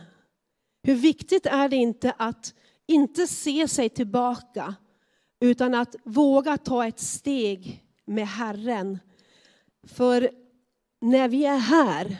Hur 0.82 0.94
viktigt 0.94 1.46
är 1.46 1.68
det 1.68 1.76
inte 1.76 2.14
att 2.18 2.54
inte 2.86 3.26
se 3.26 3.68
sig 3.68 3.88
tillbaka 3.88 4.74
utan 5.40 5.74
att 5.74 5.96
våga 6.04 6.56
ta 6.56 6.86
ett 6.86 7.00
steg 7.00 7.84
med 8.04 8.28
Herren. 8.28 8.98
För 9.86 10.30
när 11.00 11.28
vi 11.28 11.44
är 11.44 11.58
här 11.58 12.16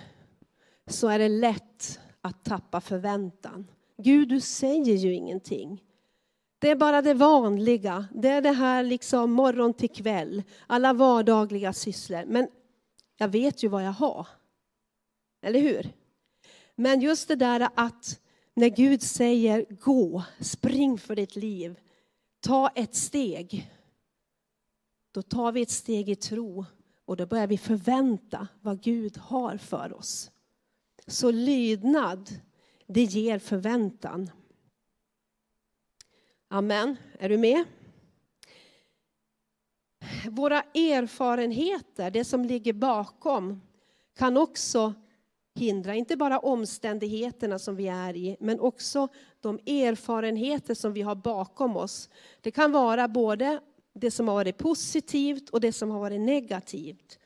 så 0.87 1.09
är 1.09 1.19
det 1.19 1.29
lätt 1.29 2.01
att 2.21 2.45
tappa 2.45 2.81
förväntan. 2.81 3.71
Gud, 3.99 4.29
du 4.29 4.41
säger 4.41 4.95
ju 4.95 5.15
ingenting. 5.15 5.83
Det 6.59 6.71
är 6.71 6.77
bara 6.77 7.03
det 7.03 7.15
vanliga. 7.15 8.09
Det 8.15 8.29
är 8.29 8.43
det 8.43 8.53
här 8.53 8.83
liksom 8.83 9.33
morgon 9.33 9.75
till 9.75 9.91
kväll. 9.91 10.43
Alla 10.67 10.93
vardagliga 10.93 11.73
sysslor. 11.73 12.25
Men 12.27 12.49
jag 13.17 13.29
vet 13.29 13.63
ju 13.63 13.69
vad 13.69 13.85
jag 13.85 13.93
har. 13.93 14.27
Eller 15.43 15.61
hur? 15.61 15.93
Men 16.75 17.01
just 17.01 17.29
det 17.29 17.37
där 17.37 17.69
att 17.75 18.21
när 18.55 18.69
Gud 18.69 19.03
säger 19.03 19.67
gå, 19.71 20.23
spring 20.41 20.99
för 20.99 21.17
ditt 21.17 21.37
liv, 21.37 21.79
ta 22.41 22.69
ett 22.69 22.95
steg. 22.95 23.71
Då 25.13 25.23
tar 25.23 25.53
vi 25.53 25.63
ett 25.63 25.71
steg 25.71 26.09
i 26.09 26.17
tro 26.17 26.65
och 27.07 27.17
då 27.17 27.27
börjar 27.27 27.47
vi 27.47 27.59
förvänta 27.59 28.49
vad 28.61 28.83
Gud 28.83 29.17
har 29.17 29.57
för 29.57 29.93
oss. 29.93 30.31
Så 31.07 31.31
lydnad, 31.31 32.31
det 32.87 33.03
ger 33.03 33.39
förväntan. 33.39 34.31
Amen. 36.49 36.97
Är 37.19 37.29
du 37.29 37.39
med? 37.39 37.65
Våra 40.31 40.63
erfarenheter, 40.63 42.11
det 42.11 42.25
som 42.25 42.45
ligger 42.45 42.73
bakom, 42.73 43.63
kan 44.17 44.37
också 44.37 44.95
hindra, 45.55 45.95
inte 45.95 46.17
bara 46.17 46.39
omständigheterna 46.39 47.59
som 47.59 47.77
vi 47.77 47.89
är 47.89 48.17
i, 48.17 48.37
men 48.41 48.61
också 48.61 49.09
de 49.41 49.59
erfarenheter 49.67 50.75
som 50.75 50.93
vi 50.93 51.03
har 51.03 51.15
bakom 51.15 51.77
oss. 51.77 52.09
Det 52.41 52.51
kan 52.51 52.73
vara 52.73 53.09
både 53.09 53.61
det 54.01 54.11
som 54.11 54.29
har 54.29 54.35
varit 54.35 54.59
positivt 54.59 55.49
och 55.49 55.61
det 55.61 55.73
som 55.73 55.91
har 55.91 56.01
varit 56.01 56.21
negativt. 56.21 57.19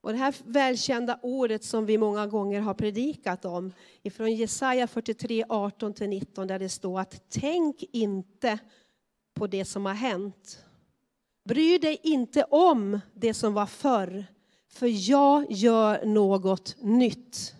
Och 0.00 0.12
det 0.12 0.18
här 0.18 0.34
välkända 0.44 1.18
ordet 1.22 1.64
som 1.64 1.86
vi 1.86 1.98
många 1.98 2.26
gånger 2.26 2.60
har 2.60 2.74
predikat 2.74 3.44
om, 3.44 3.72
ifrån 4.02 4.34
Jesaja 4.34 4.86
43, 4.86 5.44
18-19, 5.44 6.46
där 6.46 6.58
det 6.58 6.68
står 6.68 7.00
att 7.00 7.22
tänk 7.28 7.82
inte 7.92 8.58
på 9.34 9.46
det 9.46 9.64
som 9.64 9.86
har 9.86 9.94
hänt. 9.94 10.64
Bry 11.44 11.78
dig 11.78 12.00
inte 12.02 12.44
om 12.44 13.00
det 13.14 13.34
som 13.34 13.54
var 13.54 13.66
förr, 13.66 14.24
för 14.68 15.10
jag 15.10 15.46
gör 15.52 16.04
något 16.04 16.76
nytt. 16.80 17.54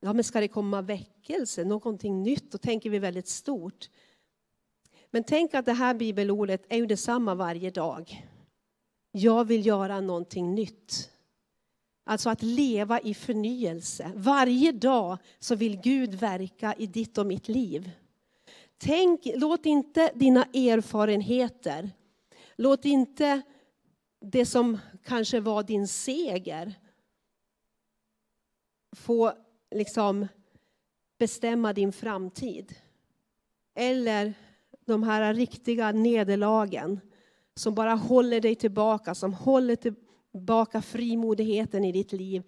Ja, 0.00 0.12
men 0.12 0.24
ska 0.24 0.40
det 0.40 0.48
komma 0.48 0.82
väckelse, 0.82 1.64
någonting 1.64 2.22
nytt, 2.22 2.52
då 2.52 2.58
tänker 2.58 2.90
vi 2.90 2.98
väldigt 2.98 3.28
stort. 3.28 3.88
Men 5.14 5.24
tänk 5.24 5.54
att 5.54 5.66
det 5.66 5.72
här 5.72 5.94
bibelordet 5.94 6.66
är 6.68 6.76
ju 6.76 6.86
detsamma 6.86 7.34
varje 7.34 7.70
dag. 7.70 8.26
Jag 9.10 9.44
vill 9.44 9.66
göra 9.66 10.00
någonting 10.00 10.54
nytt. 10.54 11.10
Alltså 12.04 12.30
att 12.30 12.42
leva 12.42 13.00
i 13.00 13.14
förnyelse. 13.14 14.12
Varje 14.14 14.72
dag 14.72 15.18
så 15.38 15.54
vill 15.54 15.80
Gud 15.80 16.14
verka 16.14 16.74
i 16.78 16.86
ditt 16.86 17.18
och 17.18 17.26
mitt 17.26 17.48
liv. 17.48 17.90
Tänk, 18.78 19.20
låt 19.34 19.66
inte 19.66 20.12
dina 20.14 20.44
erfarenheter, 20.44 21.90
låt 22.56 22.84
inte 22.84 23.42
det 24.20 24.46
som 24.46 24.78
kanske 25.04 25.40
var 25.40 25.62
din 25.62 25.88
seger 25.88 26.74
få 28.96 29.32
liksom 29.70 30.26
bestämma 31.18 31.72
din 31.72 31.92
framtid. 31.92 32.74
Eller 33.74 34.34
de 34.86 35.02
här 35.02 35.34
riktiga 35.34 35.92
nederlagen 35.92 37.00
som 37.54 37.74
bara 37.74 37.94
håller 37.94 38.40
dig 38.40 38.54
tillbaka, 38.54 39.14
som 39.14 39.34
håller 39.34 39.76
tillbaka 39.76 40.82
frimodigheten 40.82 41.84
i 41.84 41.92
ditt 41.92 42.12
liv. 42.12 42.42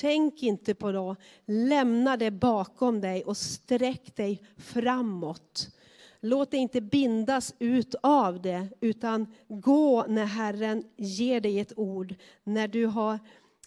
Tänk 0.00 0.42
inte 0.42 0.74
på 0.74 0.92
det. 0.92 1.16
Lämna 1.46 2.16
det 2.16 2.30
bakom 2.30 3.00
dig 3.00 3.24
och 3.24 3.36
sträck 3.36 4.16
dig 4.16 4.42
framåt. 4.56 5.68
Låt 6.20 6.50
dig 6.50 6.60
inte 6.60 6.80
bindas 6.80 7.54
ut 7.58 7.94
av 8.02 8.42
det, 8.42 8.68
utan 8.80 9.26
gå 9.48 10.04
när 10.08 10.24
Herren 10.24 10.84
ger 10.96 11.40
dig 11.40 11.60
ett 11.60 11.78
ord, 11.78 12.14
när 12.44 12.68
du, 12.68 12.86
har, 12.86 13.14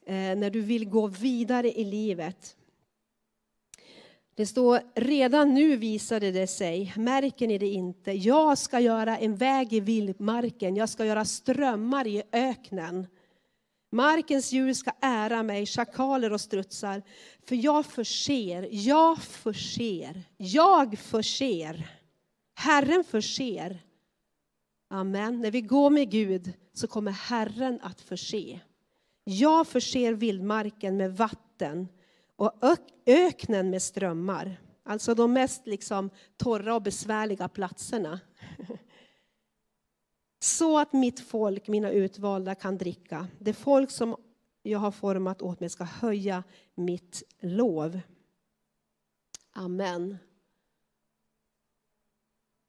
eh, 0.06 0.14
när 0.14 0.50
du 0.50 0.62
vill 0.62 0.90
gå 0.90 1.08
vidare 1.08 1.80
i 1.80 1.86
livet. 1.86 2.57
Det 4.38 4.46
står, 4.46 4.82
redan 4.96 5.53
nu 5.53 5.75
visade 5.75 6.32
det 6.32 6.48
sig, 6.48 6.94
märker 6.96 7.48
ni 7.48 7.58
det 7.58 7.67
inte? 7.67 8.12
Jag 8.12 8.58
ska 8.58 8.79
göra 8.79 9.17
en 9.17 9.36
väg 9.36 9.74
i 9.74 9.79
vildmarken, 9.79 10.75
jag 10.75 10.89
ska 10.89 11.06
göra 11.06 11.25
strömmar 11.25 12.08
i 12.08 12.24
öknen. 12.32 13.08
Markens 13.91 14.51
djur 14.51 14.74
ska 14.74 14.91
ära 15.01 15.44
mig, 15.44 15.65
schakaler 15.65 16.34
och 16.34 16.41
strutsar, 16.41 17.01
för 17.48 17.56
jag 17.56 17.86
förser, 17.86 18.67
jag 18.72 19.22
förser, 19.22 20.24
jag 20.38 21.00
förser. 21.00 21.89
Herren 22.56 23.03
förser. 23.03 23.79
Amen. 24.89 25.41
När 25.41 25.51
vi 25.51 25.62
går 25.62 25.89
med 25.89 26.12
Gud 26.12 26.53
så 26.74 26.88
kommer 26.88 27.12
Herren 27.12 27.79
att 27.82 28.01
förse. 28.01 28.60
Jag 29.24 29.67
förser 29.67 30.13
vildmarken 30.13 30.98
med 30.98 31.17
vatten 31.17 31.88
och 32.38 32.53
öknen 33.06 33.70
med 33.70 33.82
strömmar. 33.82 34.58
Alltså 34.84 35.13
de 35.13 35.34
mest 35.34 35.67
liksom 35.67 36.10
torra 36.38 36.75
och 36.75 36.82
besvärliga 36.82 37.48
platserna. 37.48 38.20
Så 40.39 40.79
att 40.79 40.94
mitt 40.94 41.20
folk, 41.20 41.67
mina 41.67 41.91
utvalda, 41.91 42.56
kan 42.56 42.77
dricka. 42.77 43.27
Det 43.39 43.53
folk 43.53 43.91
som 43.91 44.15
jag 44.62 44.79
har 44.79 44.91
format 44.91 45.41
åt 45.41 45.60
mig 45.60 45.70
ska 45.70 45.84
höja 45.84 46.44
mitt 46.75 47.24
lov. 47.39 48.00
Amen. 49.51 50.17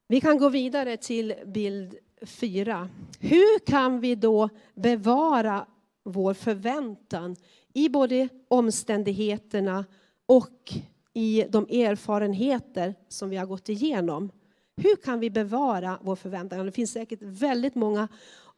Vi 0.08 0.20
kan 0.20 0.38
gå 0.38 0.48
vidare 0.48 0.96
till 0.96 1.34
bild 1.46 1.98
fyra. 2.22 2.88
Hur 3.20 3.66
kan 3.66 4.00
vi 4.00 4.14
då 4.14 4.48
bevara 4.74 5.66
vår 6.02 6.34
förväntan 6.34 7.36
i 7.74 7.88
både 7.88 8.28
omständigheterna 8.48 9.84
och 10.26 10.72
i 11.14 11.44
de 11.48 11.64
erfarenheter 11.64 12.94
som 13.08 13.30
vi 13.30 13.36
har 13.36 13.46
gått 13.46 13.68
igenom. 13.68 14.30
Hur 14.76 14.96
kan 14.96 15.20
vi 15.20 15.30
bevara 15.30 15.98
vår 16.02 16.16
förväntan? 16.16 16.66
Det 16.66 16.72
finns 16.72 16.92
säkert 16.92 17.22
väldigt 17.22 17.74
många 17.74 18.08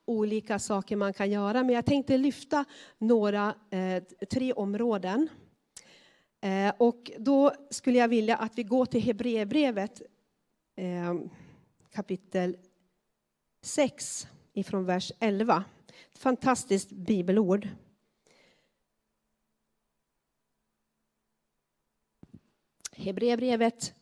olika 0.04 0.58
saker 0.58 0.96
man 0.96 1.12
kan 1.12 1.30
göra, 1.30 1.62
men 1.62 1.74
jag 1.74 1.86
tänkte 1.86 2.18
lyfta 2.18 2.64
några, 2.98 3.54
eh, 3.70 4.02
tre 4.30 4.52
områden. 4.52 5.28
Eh, 6.40 6.72
och 6.78 7.10
då 7.18 7.52
skulle 7.70 7.98
jag 7.98 8.08
vilja 8.08 8.36
att 8.36 8.58
vi 8.58 8.62
går 8.62 8.86
till 8.86 9.02
Hebreerbrevet 9.02 10.02
eh, 10.76 11.14
kapitel 11.92 12.56
6 13.62 14.28
ifrån 14.52 14.84
vers 14.84 15.12
11. 15.18 15.64
Ett 16.12 16.18
fantastiskt 16.18 16.90
bibelord. 16.90 17.68
Hebreerbrevet 23.00 23.94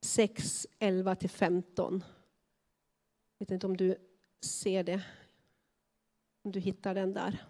6, 0.00 0.66
11-15. 0.78 2.02
Jag 3.38 3.46
vet 3.46 3.50
inte 3.50 3.66
om 3.66 3.76
du 3.76 3.96
ser 4.40 4.84
det, 4.84 5.02
om 6.42 6.52
du 6.52 6.60
hittar 6.60 6.94
den 6.94 7.12
där. 7.12 7.46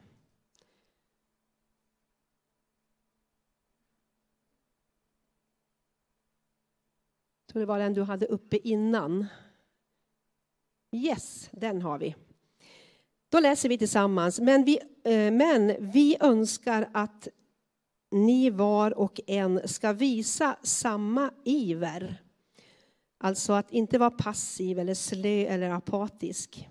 Jag 7.47 7.53
tror 7.53 7.61
det 7.61 7.67
var 7.67 7.79
den 7.79 7.95
du 7.95 8.03
hade 8.03 8.27
uppe 8.27 8.69
innan. 8.69 9.27
Yes, 10.93 11.49
den 11.53 11.83
har 11.83 11.99
vi. 11.99 12.17
Då 13.29 13.41
läser 13.41 13.69
vi 13.69 13.79
tillsammans. 13.79 14.41
Men 14.41 14.65
vi, 14.65 14.79
eh, 15.05 15.33
men 15.33 15.91
vi 15.93 16.17
önskar 16.21 16.91
att 16.93 17.29
ni 18.11 18.51
var 18.51 18.99
och 18.99 19.21
en 19.27 19.69
ska 19.69 19.93
visa 19.93 20.57
samma 20.63 21.31
iver. 21.45 22.23
Alltså 23.19 23.53
att 23.53 23.73
inte 23.73 23.99
vara 23.99 24.11
passiv 24.11 24.79
eller 24.79 24.95
slö 24.95 25.47
eller 25.47 25.71
apatisk. 25.71 26.69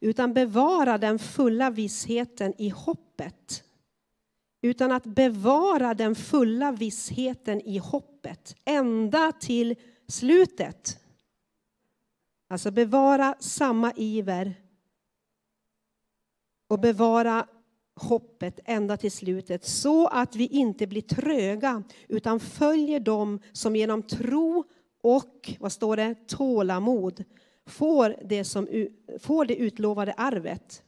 Utan 0.00 0.34
bevara 0.34 0.98
den 0.98 1.18
fulla 1.18 1.70
vissheten 1.70 2.54
i 2.58 2.68
hoppet. 2.68 3.64
Utan 4.62 4.92
att 4.92 5.04
bevara 5.04 5.94
den 5.94 6.14
fulla 6.14 6.72
vissheten 6.72 7.60
i 7.60 7.78
hoppet 7.78 8.56
ända 8.64 9.32
till 9.32 9.76
slutet. 10.08 10.98
Alltså 12.48 12.70
bevara 12.70 13.34
samma 13.38 13.92
iver 13.96 14.54
och 16.68 16.80
bevara 16.80 17.46
hoppet 17.94 18.60
ända 18.64 18.96
till 18.96 19.12
slutet 19.12 19.64
så 19.64 20.06
att 20.06 20.36
vi 20.36 20.46
inte 20.46 20.86
blir 20.86 21.02
tröga 21.02 21.82
utan 22.08 22.40
följer 22.40 23.00
dem 23.00 23.40
som 23.52 23.76
genom 23.76 24.02
tro 24.02 24.64
och, 25.02 25.52
vad 25.60 25.72
står 25.72 25.96
det, 25.96 26.14
tålamod 26.28 27.24
får 27.66 28.16
det, 28.24 28.44
som, 28.44 28.88
får 29.20 29.44
det 29.44 29.56
utlovade 29.56 30.12
arvet. 30.12 30.82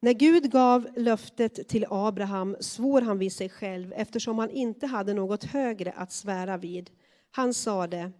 När 0.00 0.12
Gud 0.12 0.50
gav 0.50 0.88
löftet 0.96 1.68
till 1.68 1.86
Abraham 1.90 2.56
svor 2.60 3.00
han 3.00 3.18
vid 3.18 3.32
sig 3.32 3.48
själv 3.48 3.92
eftersom 3.96 4.38
han 4.38 4.50
inte 4.50 4.86
hade 4.86 5.14
något 5.14 5.44
högre 5.44 5.92
att 5.92 6.12
svära 6.12 6.56
vid. 6.56 6.90
Han 7.30 7.54
sade, 7.54 8.12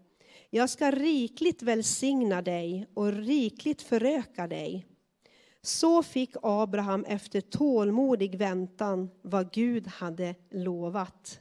jag 0.50 0.70
ska 0.70 0.90
rikligt 0.90 1.62
välsigna 1.62 2.42
dig 2.42 2.86
och 2.94 3.12
rikligt 3.12 3.82
föröka 3.82 4.46
dig. 4.46 4.86
Så 5.62 6.02
fick 6.02 6.34
Abraham 6.42 7.04
efter 7.04 7.40
tålmodig 7.40 8.38
väntan 8.38 9.10
vad 9.22 9.52
Gud 9.52 9.86
hade 9.86 10.34
lovat. 10.50 11.40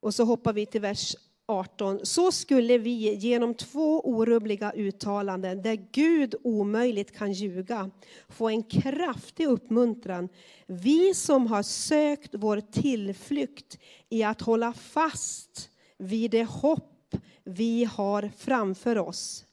Och 0.00 0.14
så 0.14 0.24
hoppar 0.24 0.52
vi 0.52 0.66
till 0.66 0.80
vers 0.80 1.16
18. 1.46 2.06
Så 2.06 2.32
skulle 2.32 2.78
vi 2.78 3.14
genom 3.14 3.54
två 3.54 4.00
orubbliga 4.00 4.72
uttalanden 4.72 5.62
där 5.62 5.86
Gud 5.92 6.34
omöjligt 6.42 7.16
kan 7.16 7.32
ljuga 7.32 7.90
få 8.28 8.48
en 8.48 8.62
kraftig 8.62 9.46
uppmuntran. 9.46 10.28
Vi 10.66 11.14
som 11.14 11.46
har 11.46 11.62
sökt 11.62 12.34
vår 12.34 12.60
tillflykt 12.60 13.78
i 14.08 14.22
att 14.22 14.40
hålla 14.40 14.72
fast 14.72 15.70
vid 15.98 16.30
det 16.30 16.44
hopp 16.44 17.14
vi 17.44 17.84
har 17.84 18.30
framför 18.36 18.98
oss. 18.98 19.44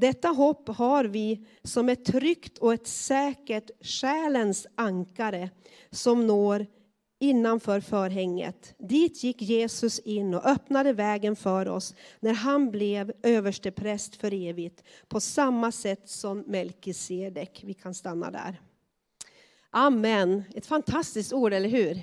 Detta 0.00 0.28
hopp 0.28 0.68
har 0.68 1.04
vi 1.04 1.46
som 1.62 1.88
ett 1.88 2.04
tryggt 2.04 2.58
och 2.58 2.74
ett 2.74 2.86
säkert 2.86 3.70
själens 3.80 4.66
ankare 4.74 5.50
som 5.90 6.26
når 6.26 6.66
innanför 7.18 7.80
förhänget. 7.80 8.74
Dit 8.78 9.24
gick 9.24 9.42
Jesus 9.42 9.98
in 9.98 10.34
och 10.34 10.46
öppnade 10.46 10.92
vägen 10.92 11.36
för 11.36 11.68
oss 11.68 11.94
när 12.20 12.32
han 12.32 12.70
blev 12.70 13.12
överstepräst 13.22 14.16
för 14.16 14.34
evigt, 14.34 14.84
på 15.08 15.20
samma 15.20 15.72
sätt 15.72 16.08
som 16.08 16.38
Melkisedek. 16.38 17.62
Vi 17.66 17.74
kan 17.74 17.94
stanna 17.94 18.30
där. 18.30 18.60
Amen. 19.70 20.42
Ett 20.54 20.66
fantastiskt 20.66 21.32
ord, 21.32 21.52
eller 21.52 21.68
hur? 21.68 21.96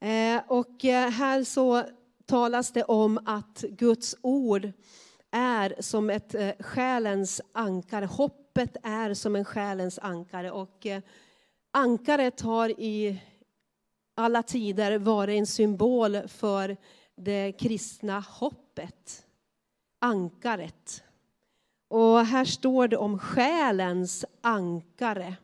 Eh, 0.00 0.42
och 0.48 0.84
eh, 0.84 1.10
här 1.10 1.44
så 1.44 1.84
talas 2.26 2.72
det 2.72 2.84
om 2.84 3.18
att 3.24 3.60
Guds 3.60 4.16
ord 4.22 4.72
är 5.32 5.74
som 5.80 6.10
ett 6.10 6.34
eh, 6.34 6.50
själens 6.60 7.40
ankare. 7.52 8.06
Hoppet 8.06 8.76
är 8.82 9.14
som 9.14 9.36
en 9.36 9.44
själens 9.44 9.98
ankare. 9.98 10.50
Och 10.50 10.86
eh, 10.86 11.02
ankaret 11.70 12.40
har 12.40 12.68
i 12.68 13.20
alla 14.14 14.42
tider 14.42 14.98
varit 14.98 15.38
en 15.38 15.46
symbol 15.46 16.28
för 16.28 16.76
det 17.16 17.52
kristna 17.52 18.20
hoppet. 18.20 19.26
Ankaret. 19.98 21.02
Och 21.88 22.26
här 22.26 22.44
står 22.44 22.88
det 22.88 22.96
om 22.96 23.18
själens 23.18 24.24
ankare. 24.40 25.36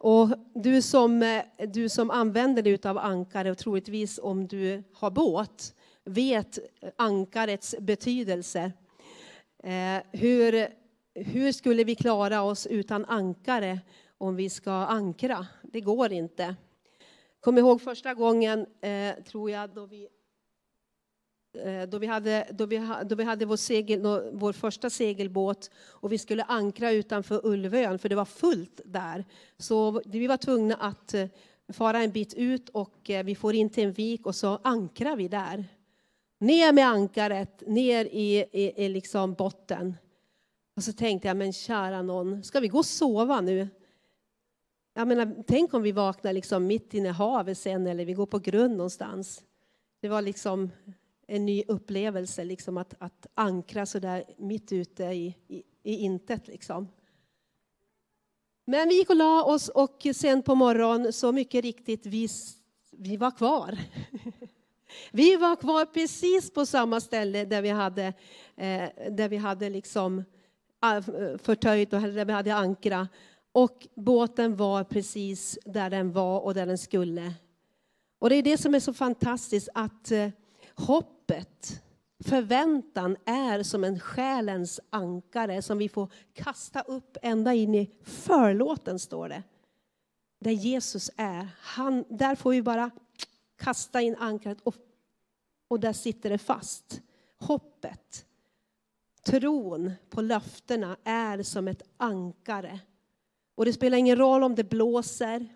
Och 0.00 0.28
du 0.54 0.82
som, 0.82 1.22
eh, 1.22 1.42
du 1.68 1.88
som 1.88 2.10
använder 2.10 2.62
dig 2.62 2.78
av 2.84 2.98
ankare, 2.98 3.50
och 3.50 3.58
troligtvis 3.58 4.20
om 4.22 4.46
du 4.46 4.82
har 4.94 5.10
båt, 5.10 5.74
vet 6.08 6.58
ankarets 6.96 7.74
betydelse. 7.80 8.72
Eh, 9.62 10.02
hur, 10.12 10.68
hur 11.14 11.52
skulle 11.52 11.84
vi 11.84 11.94
klara 11.94 12.42
oss 12.42 12.66
utan 12.66 13.04
ankare 13.04 13.80
om 14.18 14.36
vi 14.36 14.50
ska 14.50 14.72
ankra? 14.72 15.46
Det 15.62 15.80
går 15.80 16.12
inte. 16.12 16.56
Kom 17.40 17.58
ihåg 17.58 17.80
första 17.82 18.14
gången, 18.14 18.66
eh, 18.80 19.24
tror 19.24 19.50
jag, 19.50 19.70
då 19.70 19.86
vi, 19.86 20.08
eh, 21.58 21.82
då 21.88 21.98
vi 21.98 22.06
hade, 22.06 22.46
då 22.50 22.66
vi, 22.66 22.88
då 23.04 23.14
vi 23.14 23.24
hade 23.24 23.44
vår, 23.44 23.56
segel, 23.56 24.00
vår 24.32 24.52
första 24.52 24.90
segelbåt 24.90 25.70
och 25.76 26.12
vi 26.12 26.18
skulle 26.18 26.42
ankra 26.42 26.90
utanför 26.90 27.46
Ulvön, 27.46 27.98
för 27.98 28.08
det 28.08 28.16
var 28.16 28.24
fullt 28.24 28.80
där. 28.84 29.24
Så 29.58 30.02
vi 30.06 30.26
var 30.26 30.36
tvungna 30.36 30.74
att 30.74 31.14
fara 31.72 32.02
en 32.02 32.10
bit 32.10 32.34
ut 32.34 32.68
och 32.68 33.10
vi 33.24 33.34
får 33.34 33.54
in 33.54 33.70
till 33.70 33.84
en 33.84 33.92
vik 33.92 34.26
och 34.26 34.34
så 34.34 34.60
ankrar 34.62 35.16
vi 35.16 35.28
där. 35.28 35.64
Ner 36.38 36.72
med 36.72 36.86
ankaret, 36.86 37.62
ner 37.66 38.04
i, 38.04 38.44
i, 38.52 38.84
i 38.84 38.88
liksom 38.88 39.34
botten. 39.34 39.96
Och 40.76 40.84
så 40.84 40.92
tänkte 40.92 41.28
jag, 41.28 41.36
men 41.36 41.52
kära 41.52 42.02
någon, 42.02 42.44
ska 42.44 42.60
vi 42.60 42.68
gå 42.68 42.78
och 42.78 42.86
sova 42.86 43.40
nu? 43.40 43.68
Jag 44.94 45.08
menar, 45.08 45.44
tänk 45.46 45.74
om 45.74 45.82
vi 45.82 45.92
vaknar 45.92 46.32
liksom 46.32 46.66
mitt 46.66 46.94
inne 46.94 47.08
i 47.08 47.12
havet 47.12 47.58
sen 47.58 47.86
eller 47.86 48.04
vi 48.04 48.12
går 48.12 48.26
på 48.26 48.38
grund 48.38 48.76
någonstans. 48.76 49.42
Det 50.00 50.08
var 50.08 50.22
liksom 50.22 50.70
en 51.26 51.46
ny 51.46 51.64
upplevelse 51.68 52.44
liksom 52.44 52.76
att, 52.76 52.94
att 52.98 53.26
ankra 53.34 53.86
så 53.86 53.98
där 53.98 54.24
mitt 54.36 54.72
ute 54.72 55.04
i, 55.04 55.36
i, 55.48 55.62
i 55.82 55.96
intet. 55.96 56.48
Liksom. 56.48 56.88
Men 58.64 58.88
vi 58.88 58.94
gick 58.94 59.10
och 59.10 59.16
la 59.16 59.44
oss 59.44 59.68
och 59.68 60.06
sen 60.14 60.42
på 60.42 60.54
morgonen 60.54 61.12
så 61.12 61.32
mycket 61.32 61.64
riktigt, 61.64 62.06
vi, 62.06 62.28
vi 62.90 63.16
var 63.16 63.30
kvar. 63.30 63.78
Vi 65.10 65.36
var 65.36 65.56
kvar 65.56 65.86
precis 65.86 66.50
på 66.50 66.66
samma 66.66 67.00
ställe 67.00 67.44
där 67.44 67.62
vi 67.62 67.68
hade, 67.68 68.06
eh, 68.56 68.88
där 69.10 69.28
vi 69.28 69.36
hade 69.36 69.70
liksom 69.70 70.24
ah, 70.80 71.02
förtöjt 71.42 71.92
och 71.92 72.00
där 72.00 72.24
vi 72.24 72.32
hade 72.32 72.54
ankra. 72.54 73.08
Och 73.52 73.86
båten 73.94 74.56
var 74.56 74.84
precis 74.84 75.58
där 75.64 75.90
den 75.90 76.12
var 76.12 76.40
och 76.40 76.54
där 76.54 76.66
den 76.66 76.78
skulle. 76.78 77.34
Och 78.18 78.30
det 78.30 78.36
är 78.36 78.42
det 78.42 78.58
som 78.58 78.74
är 78.74 78.80
så 78.80 78.94
fantastiskt 78.94 79.68
att 79.74 80.10
eh, 80.10 80.28
hoppet, 80.74 81.82
förväntan 82.24 83.16
är 83.24 83.62
som 83.62 83.84
en 83.84 84.00
själens 84.00 84.80
ankare 84.90 85.62
som 85.62 85.78
vi 85.78 85.88
får 85.88 86.12
kasta 86.32 86.80
upp 86.80 87.16
ända 87.22 87.54
in 87.54 87.74
i 87.74 87.90
förlåten, 88.02 88.98
står 88.98 89.28
det. 89.28 89.42
Där 90.40 90.50
Jesus 90.50 91.10
är. 91.16 91.48
Han, 91.60 92.04
där 92.08 92.34
får 92.34 92.50
vi 92.50 92.62
bara 92.62 92.90
kasta 93.58 94.00
in 94.00 94.16
ankaret 94.16 94.60
och, 94.60 94.74
och 95.68 95.80
där 95.80 95.92
sitter 95.92 96.30
det 96.30 96.38
fast. 96.38 97.00
Hoppet, 97.38 98.26
tron 99.22 99.92
på 100.10 100.20
löftena 100.20 100.96
är 101.04 101.42
som 101.42 101.68
ett 101.68 101.82
ankare 101.96 102.80
och 103.58 103.64
det 103.64 103.72
spelar 103.72 103.98
ingen 103.98 104.16
roll 104.16 104.42
om 104.42 104.54
det 104.54 104.64
blåser, 104.64 105.48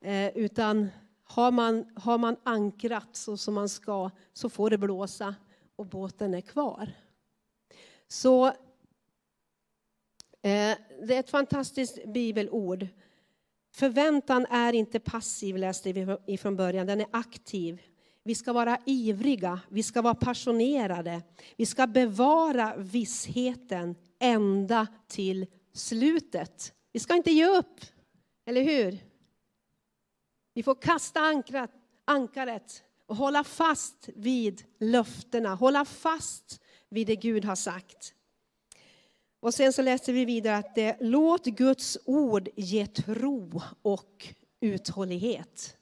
eh, 0.00 0.36
utan 0.36 0.88
har 1.24 1.50
man, 1.50 1.84
har 1.96 2.18
man 2.18 2.36
ankrat 2.42 3.16
så 3.16 3.36
som 3.36 3.54
man 3.54 3.68
ska 3.68 4.10
så 4.32 4.48
får 4.48 4.70
det 4.70 4.78
blåsa 4.78 5.34
och 5.76 5.86
båten 5.86 6.34
är 6.34 6.40
kvar. 6.40 6.92
Så 8.08 8.46
eh, 8.46 8.52
det 11.02 11.14
är 11.14 11.20
ett 11.20 11.30
fantastiskt 11.30 12.06
bibelord. 12.06 12.86
Förväntan 13.74 14.46
är 14.46 14.72
inte 14.72 15.00
passiv, 15.00 15.56
läste 15.56 15.92
vi 15.92 16.16
ifrån 16.26 16.56
början, 16.56 16.86
den 16.86 17.00
är 17.00 17.06
aktiv. 17.10 17.82
Vi 18.24 18.34
ska 18.34 18.52
vara 18.52 18.78
ivriga, 18.86 19.60
vi 19.68 19.82
ska 19.82 20.02
vara 20.02 20.14
passionerade. 20.14 21.22
Vi 21.56 21.66
ska 21.66 21.86
bevara 21.86 22.76
vissheten 22.76 23.94
ända 24.18 24.86
till 25.08 25.46
slutet. 25.72 26.74
Vi 26.92 27.00
ska 27.00 27.16
inte 27.16 27.30
ge 27.30 27.46
upp, 27.46 27.80
eller 28.46 28.62
hur? 28.62 28.98
Vi 30.54 30.62
får 30.62 30.74
kasta 30.74 31.20
ankrat, 31.20 31.70
ankaret 32.04 32.82
och 33.06 33.16
hålla 33.16 33.44
fast 33.44 34.08
vid 34.14 34.62
löftena, 34.80 35.54
hålla 35.54 35.84
fast 35.84 36.60
vid 36.88 37.06
det 37.06 37.16
Gud 37.16 37.44
har 37.44 37.56
sagt. 37.56 38.14
Och 39.42 39.54
sen 39.54 39.72
så 39.72 39.82
läser 39.82 40.12
vi 40.12 40.24
vidare 40.24 40.56
att 40.56 40.74
det, 40.74 40.96
låt 41.00 41.44
Guds 41.44 41.98
ord 42.04 42.48
ge 42.56 42.86
tro 42.86 43.62
och 43.82 44.28
uthållighet. 44.60 45.76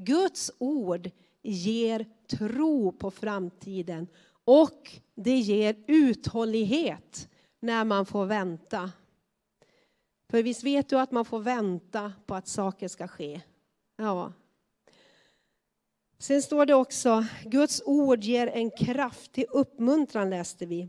Guds 0.00 0.50
ord 0.58 1.10
ger 1.42 2.06
tro 2.30 2.92
på 2.92 3.10
framtiden 3.10 4.06
och 4.44 4.90
det 5.14 5.38
ger 5.38 5.76
uthållighet 5.86 7.28
när 7.60 7.84
man 7.84 8.06
får 8.06 8.26
vänta 8.26 8.90
för 10.32 10.42
visst 10.42 10.64
vet 10.64 10.88
du 10.88 10.98
att 10.98 11.10
man 11.10 11.24
får 11.24 11.40
vänta 11.40 12.12
på 12.26 12.34
att 12.34 12.48
saker 12.48 12.88
ska 12.88 13.08
ske? 13.08 13.40
Ja. 13.96 14.32
Sen 16.18 16.42
står 16.42 16.66
det 16.66 16.74
också, 16.74 17.24
Guds 17.44 17.82
ord 17.84 18.24
ger 18.24 18.46
en 18.46 18.70
kraftig 18.70 19.44
uppmuntran 19.50 20.30
läste 20.30 20.66
vi. 20.66 20.88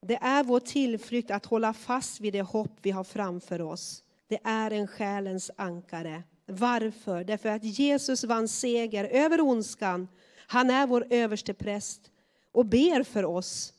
Det 0.00 0.18
är 0.20 0.44
vår 0.44 0.60
tillflykt 0.60 1.30
att 1.30 1.46
hålla 1.46 1.72
fast 1.72 2.20
vid 2.20 2.32
det 2.32 2.42
hopp 2.42 2.72
vi 2.82 2.90
har 2.90 3.04
framför 3.04 3.60
oss. 3.60 4.02
Det 4.28 4.40
är 4.44 4.70
en 4.70 4.86
själens 4.86 5.50
ankare. 5.56 6.22
Varför? 6.46 7.24
Därför 7.24 7.48
att 7.48 7.64
Jesus 7.64 8.24
vann 8.24 8.48
seger 8.48 9.04
över 9.04 9.40
ondskan. 9.40 10.08
Han 10.46 10.70
är 10.70 10.86
vår 10.86 11.06
överste 11.10 11.54
präst 11.54 12.10
och 12.52 12.66
ber 12.66 13.02
för 13.02 13.24
oss 13.24 13.72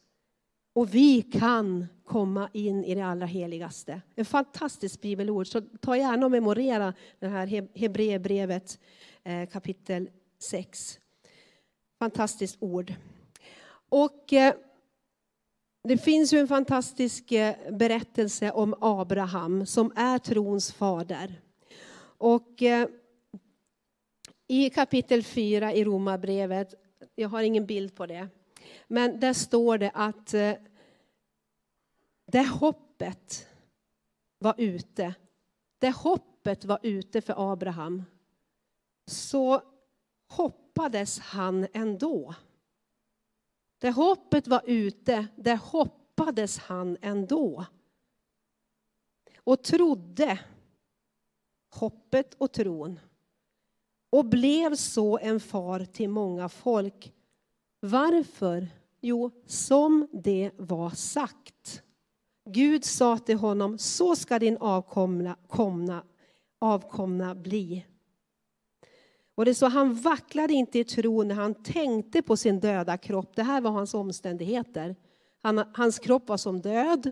och 0.73 0.95
vi 0.95 1.21
kan 1.21 1.87
komma 2.05 2.49
in 2.53 2.83
i 2.83 2.95
det 2.95 3.01
allra 3.05 3.25
heligaste. 3.25 4.01
En 4.15 4.25
fantastisk 4.25 5.01
bibelord. 5.01 5.47
Så 5.47 5.61
ta 5.61 5.97
gärna 5.97 6.25
och 6.25 6.31
memorera 6.31 6.93
det 7.19 7.27
här 7.27 7.77
Hebreerbrevet 7.79 8.79
eh, 9.23 9.49
kapitel 9.49 10.09
6. 10.39 10.99
Fantastiskt 11.99 12.57
ord. 12.59 12.93
Och 13.89 14.33
eh, 14.33 14.53
det 15.83 15.97
finns 15.97 16.33
ju 16.33 16.39
en 16.39 16.47
fantastisk 16.47 17.31
eh, 17.31 17.55
berättelse 17.71 18.51
om 18.51 18.75
Abraham 18.81 19.65
som 19.65 19.91
är 19.95 20.17
trons 20.19 20.71
fader. 20.71 21.41
Och 22.17 22.61
eh, 22.61 22.87
i 24.47 24.69
kapitel 24.69 25.23
4 25.23 25.73
i 25.73 25.83
Romarbrevet, 25.83 26.73
jag 27.15 27.29
har 27.29 27.41
ingen 27.41 27.65
bild 27.65 27.95
på 27.95 28.05
det, 28.05 28.27
men 28.87 29.19
där 29.19 29.33
står 29.33 29.77
det 29.77 29.91
att 29.93 30.33
eh, 30.33 30.53
det 32.31 32.47
hoppet 32.47 33.47
var 34.39 34.55
ute, 34.57 35.13
det 35.79 35.91
hoppet 35.91 36.65
var 36.65 36.79
ute 36.83 37.21
för 37.21 37.51
Abraham, 37.51 38.03
så 39.11 39.61
hoppades 40.29 41.19
han 41.19 41.67
ändå. 41.73 42.35
Där 43.79 43.91
hoppet 43.91 44.47
var 44.47 44.61
ute, 44.65 45.27
där 45.35 45.57
hoppades 45.57 46.57
han 46.57 46.97
ändå. 47.01 47.65
Och 49.37 49.63
trodde 49.63 50.39
hoppet 51.69 52.33
och 52.33 52.51
tron 52.51 52.99
och 54.09 54.25
blev 54.25 54.75
så 54.75 55.19
en 55.19 55.39
far 55.39 55.85
till 55.85 56.09
många 56.09 56.49
folk. 56.49 57.13
Varför? 57.79 58.67
Jo, 59.01 59.31
som 59.45 60.07
det 60.11 60.51
var 60.57 60.89
sagt. 60.89 61.83
Gud 62.45 62.85
sa 62.85 63.17
till 63.17 63.37
honom, 63.37 63.77
så 63.77 64.15
ska 64.15 64.39
din 64.39 64.57
avkomna, 64.57 65.37
komna, 65.47 66.03
avkomna 66.59 67.35
bli. 67.35 67.85
Och 69.39 69.45
det 69.45 69.55
så 69.55 69.67
han 69.67 69.93
vacklade 69.93 70.53
inte 70.53 70.79
i 70.79 70.83
tro 70.83 71.23
när 71.23 71.35
han 71.35 71.55
tänkte 71.55 72.21
på 72.21 72.37
sin 72.37 72.59
döda 72.59 72.97
kropp. 72.97 73.35
Det 73.35 73.43
här 73.43 73.61
var 73.61 73.71
hans 73.71 73.93
omständigheter. 73.93 74.95
Han, 75.41 75.63
hans 75.73 75.99
kropp 75.99 76.29
var 76.29 76.37
som 76.37 76.61
död. 76.61 77.11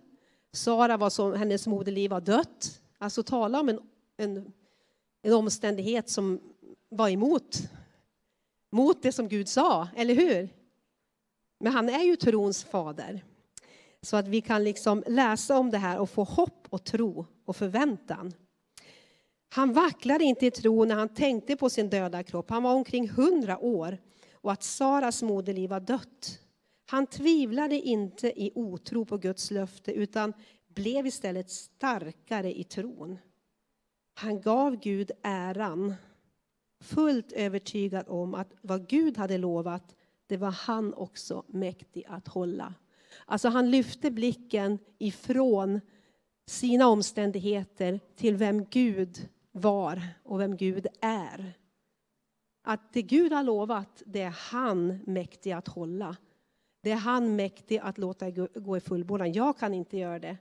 Sara 0.51 0.97
var 0.97 1.09
som, 1.09 1.33
hennes 1.33 1.67
moderliv 1.67 2.11
var 2.11 2.21
dött. 2.21 2.81
Alltså 2.97 3.23
tala 3.23 3.59
om 3.59 3.69
en, 3.69 3.79
en, 4.17 4.53
en 5.21 5.33
omständighet 5.33 6.09
som 6.09 6.39
var 6.89 7.09
emot 7.09 7.57
mot 8.71 9.01
det 9.01 9.11
som 9.11 9.27
Gud 9.27 9.49
sa, 9.49 9.87
eller 9.95 10.15
hur? 10.15 10.49
Men 11.59 11.73
han 11.73 11.89
är 11.89 12.03
ju 12.03 12.15
trons 12.15 12.63
fader. 12.63 13.23
Så 14.01 14.17
att 14.17 14.27
vi 14.27 14.41
kan 14.41 14.63
liksom 14.63 15.03
läsa 15.07 15.57
om 15.57 15.71
det 15.71 15.77
här 15.77 15.99
och 15.99 16.09
få 16.09 16.23
hopp 16.23 16.67
och 16.69 16.83
tro 16.83 17.25
och 17.45 17.55
förväntan. 17.55 18.33
Han 19.49 19.73
vacklade 19.73 20.23
inte 20.23 20.45
i 20.45 20.51
tro 20.51 20.85
när 20.85 20.95
han 20.95 21.09
tänkte 21.09 21.55
på 21.55 21.69
sin 21.69 21.89
döda 21.89 22.23
kropp. 22.23 22.49
Han 22.49 22.63
var 22.63 22.73
omkring 22.73 23.09
hundra 23.09 23.57
år 23.57 23.97
och 24.33 24.51
att 24.51 24.63
Saras 24.63 25.23
moderliv 25.23 25.69
var 25.69 25.79
dött. 25.79 26.39
Han 26.85 27.07
tvivlade 27.07 27.75
inte 27.75 28.43
i 28.43 28.51
otro 28.55 29.05
på 29.05 29.17
Guds 29.17 29.51
löfte 29.51 29.91
utan 29.91 30.33
blev 30.67 31.07
istället 31.07 31.49
starkare 31.49 32.59
i 32.59 32.63
tron. 32.63 33.19
Han 34.13 34.41
gav 34.41 34.75
Gud 34.75 35.11
äran, 35.23 35.93
fullt 36.81 37.31
övertygad 37.31 38.05
om 38.07 38.33
att 38.33 38.53
vad 38.61 38.87
Gud 38.87 39.17
hade 39.17 39.37
lovat, 39.37 39.95
det 40.27 40.37
var 40.37 40.51
han 40.51 40.93
också 40.93 41.43
mäktig 41.47 42.05
att 42.07 42.27
hålla. 42.27 42.73
Alltså 43.25 43.49
han 43.49 43.71
lyfte 43.71 44.11
blicken 44.11 44.79
ifrån 44.97 45.81
sina 46.45 46.87
omständigheter 46.87 47.99
till 48.15 48.35
vem 48.35 48.65
Gud 48.65 49.29
var 49.57 50.01
och 50.23 50.39
vem 50.39 50.57
Gud 50.57 50.87
är. 51.01 51.53
Att 52.63 52.93
det 52.93 53.01
Gud 53.01 53.31
har 53.31 53.43
lovat, 53.43 54.03
det 54.05 54.21
är 54.21 54.35
han 54.51 54.99
mäktig 55.05 55.51
att 55.51 55.67
hålla. 55.67 56.15
Det 56.81 56.91
är 56.91 56.95
han 56.95 57.35
mäktig 57.35 57.79
att 57.83 57.97
låta 57.97 58.29
gå 58.55 58.77
i 58.77 58.79
fullbordan. 58.79 59.33
Jag 59.33 59.57
kan 59.57 59.73
inte 59.73 59.97
göra 59.97 60.19
det. 60.19 60.37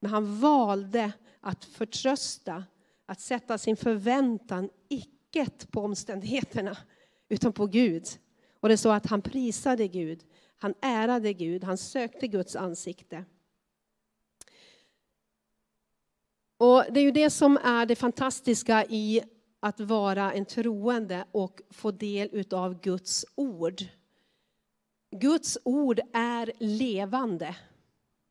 Men 0.00 0.10
han 0.10 0.40
valde 0.40 1.12
att 1.40 1.64
förtrösta, 1.64 2.64
att 3.06 3.20
sätta 3.20 3.58
sin 3.58 3.76
förväntan 3.76 4.70
icke 4.88 5.46
på 5.70 5.80
omständigheterna, 5.80 6.76
utan 7.28 7.52
på 7.52 7.66
Gud. 7.66 8.06
Och 8.60 8.68
det 8.68 8.74
är 8.74 8.76
så 8.76 8.90
att 8.90 9.06
han 9.06 9.22
prisade 9.22 9.88
Gud, 9.88 10.24
han 10.58 10.74
ärade 10.80 11.32
Gud, 11.32 11.64
han 11.64 11.78
sökte 11.78 12.28
Guds 12.28 12.56
ansikte. 12.56 13.24
Och 16.58 16.84
det 16.90 17.00
är 17.00 17.04
ju 17.04 17.10
det 17.10 17.30
som 17.30 17.56
är 17.56 17.86
det 17.86 17.96
fantastiska 17.96 18.84
i 18.84 19.22
att 19.60 19.80
vara 19.80 20.32
en 20.32 20.44
troende 20.44 21.24
och 21.32 21.62
få 21.70 21.90
del 21.90 22.44
av 22.50 22.80
Guds 22.80 23.26
ord. 23.34 23.84
Guds 25.10 25.58
ord 25.64 26.00
är 26.12 26.52
levande. 26.58 27.56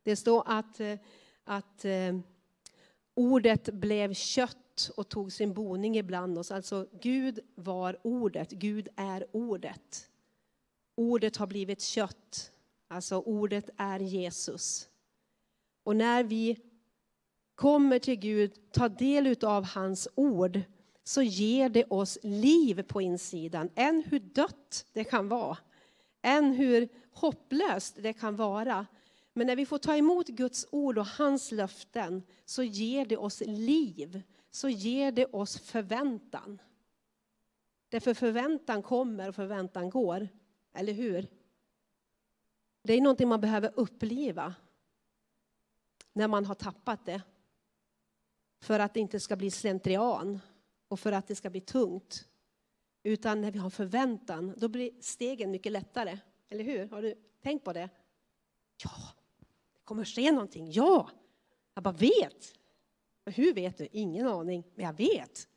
Det 0.03 0.15
står 0.15 0.43
att, 0.45 0.79
eh, 0.79 0.99
att 1.43 1.85
eh, 1.85 2.19
ordet 3.13 3.73
blev 3.73 4.13
kött 4.13 4.91
och 4.97 5.09
tog 5.09 5.31
sin 5.31 5.53
boning 5.53 5.97
ibland 5.97 6.37
oss. 6.37 6.51
Alltså 6.51 6.87
Gud 7.01 7.39
var 7.55 7.97
ordet, 8.03 8.51
Gud 8.51 8.87
är 8.95 9.25
ordet. 9.31 10.09
Ordet 10.95 11.37
har 11.37 11.47
blivit 11.47 11.81
kött, 11.81 12.51
alltså 12.87 13.17
ordet 13.17 13.69
är 13.77 13.99
Jesus. 13.99 14.89
Och 15.83 15.95
när 15.95 16.23
vi 16.23 16.57
kommer 17.55 17.99
till 17.99 18.15
Gud, 18.15 18.71
tar 18.71 18.89
del 18.89 19.45
av 19.45 19.63
hans 19.65 20.07
ord, 20.15 20.61
så 21.03 21.21
ger 21.21 21.69
det 21.69 21.85
oss 21.85 22.17
liv 22.23 22.83
på 22.83 23.01
insidan. 23.01 23.69
Än 23.75 24.03
hur 24.07 24.19
dött 24.19 24.85
det 24.93 25.03
kan 25.03 25.29
vara, 25.29 25.57
än 26.21 26.53
hur 26.53 26.89
hopplöst 27.11 27.95
det 27.99 28.13
kan 28.13 28.35
vara. 28.35 28.85
Men 29.33 29.47
när 29.47 29.55
vi 29.55 29.65
får 29.65 29.77
ta 29.77 29.95
emot 29.95 30.27
Guds 30.27 30.67
ord 30.71 30.97
och 30.97 31.05
hans 31.05 31.51
löften 31.51 32.23
så 32.45 32.63
ger 32.63 33.05
det 33.05 33.17
oss 33.17 33.43
liv, 33.45 34.21
så 34.51 34.69
ger 34.69 35.11
det 35.11 35.25
oss 35.25 35.59
förväntan. 35.59 36.61
Därför 37.89 38.13
förväntan 38.13 38.81
kommer 38.83 39.29
och 39.29 39.35
förväntan 39.35 39.89
går, 39.89 40.27
eller 40.73 40.93
hur? 40.93 41.27
Det 42.83 42.93
är 42.93 43.01
någonting 43.01 43.27
man 43.27 43.41
behöver 43.41 43.71
uppleva 43.75 44.53
när 46.13 46.27
man 46.27 46.45
har 46.45 46.55
tappat 46.55 47.05
det 47.05 47.21
för 48.61 48.79
att 48.79 48.93
det 48.93 48.99
inte 48.99 49.19
ska 49.19 49.35
bli 49.35 49.51
slentrian 49.51 50.39
och 50.87 50.99
för 50.99 51.11
att 51.11 51.27
det 51.27 51.35
ska 51.35 51.49
bli 51.49 51.61
tungt. 51.61 52.27
Utan 53.03 53.41
när 53.41 53.51
vi 53.51 53.59
har 53.59 53.69
förväntan, 53.69 54.53
då 54.57 54.67
blir 54.67 54.91
stegen 55.01 55.51
mycket 55.51 55.71
lättare. 55.71 56.19
Eller 56.49 56.63
hur? 56.63 56.89
Har 56.89 57.01
du 57.01 57.15
tänkt 57.43 57.65
på 57.65 57.73
det? 57.73 57.89
Ja, 58.83 58.91
det 59.73 59.83
kommer 59.83 60.05
ske 60.05 60.31
någonting. 60.31 60.71
Ja, 60.71 61.09
jag 61.73 61.83
bara 61.83 61.93
vet. 61.93 62.53
Men 63.23 63.33
hur 63.33 63.53
vet 63.53 63.77
du? 63.77 63.87
Ingen 63.91 64.27
aning, 64.27 64.63
men 64.75 64.85
jag 64.85 64.93
vet. 64.93 65.47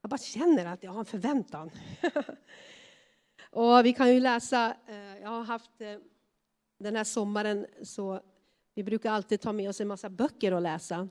Jag 0.00 0.10
bara 0.10 0.18
känner 0.18 0.66
att 0.66 0.82
jag 0.82 0.90
har 0.90 0.98
en 0.98 1.04
förväntan. 1.04 1.70
och 3.50 3.84
vi 3.84 3.92
kan 3.92 4.14
ju 4.14 4.20
läsa, 4.20 4.76
eh, 4.88 5.18
jag 5.18 5.28
har 5.28 5.44
haft 5.44 5.80
eh, 5.80 5.98
den 6.78 6.96
här 6.96 7.04
sommaren 7.04 7.66
så 7.82 8.20
vi 8.74 8.82
brukar 8.82 9.12
alltid 9.12 9.40
ta 9.40 9.52
med 9.52 9.68
oss 9.68 9.80
en 9.80 9.88
massa 9.88 10.10
böcker 10.10 10.52
att 10.52 10.62
läsa. 10.62 11.08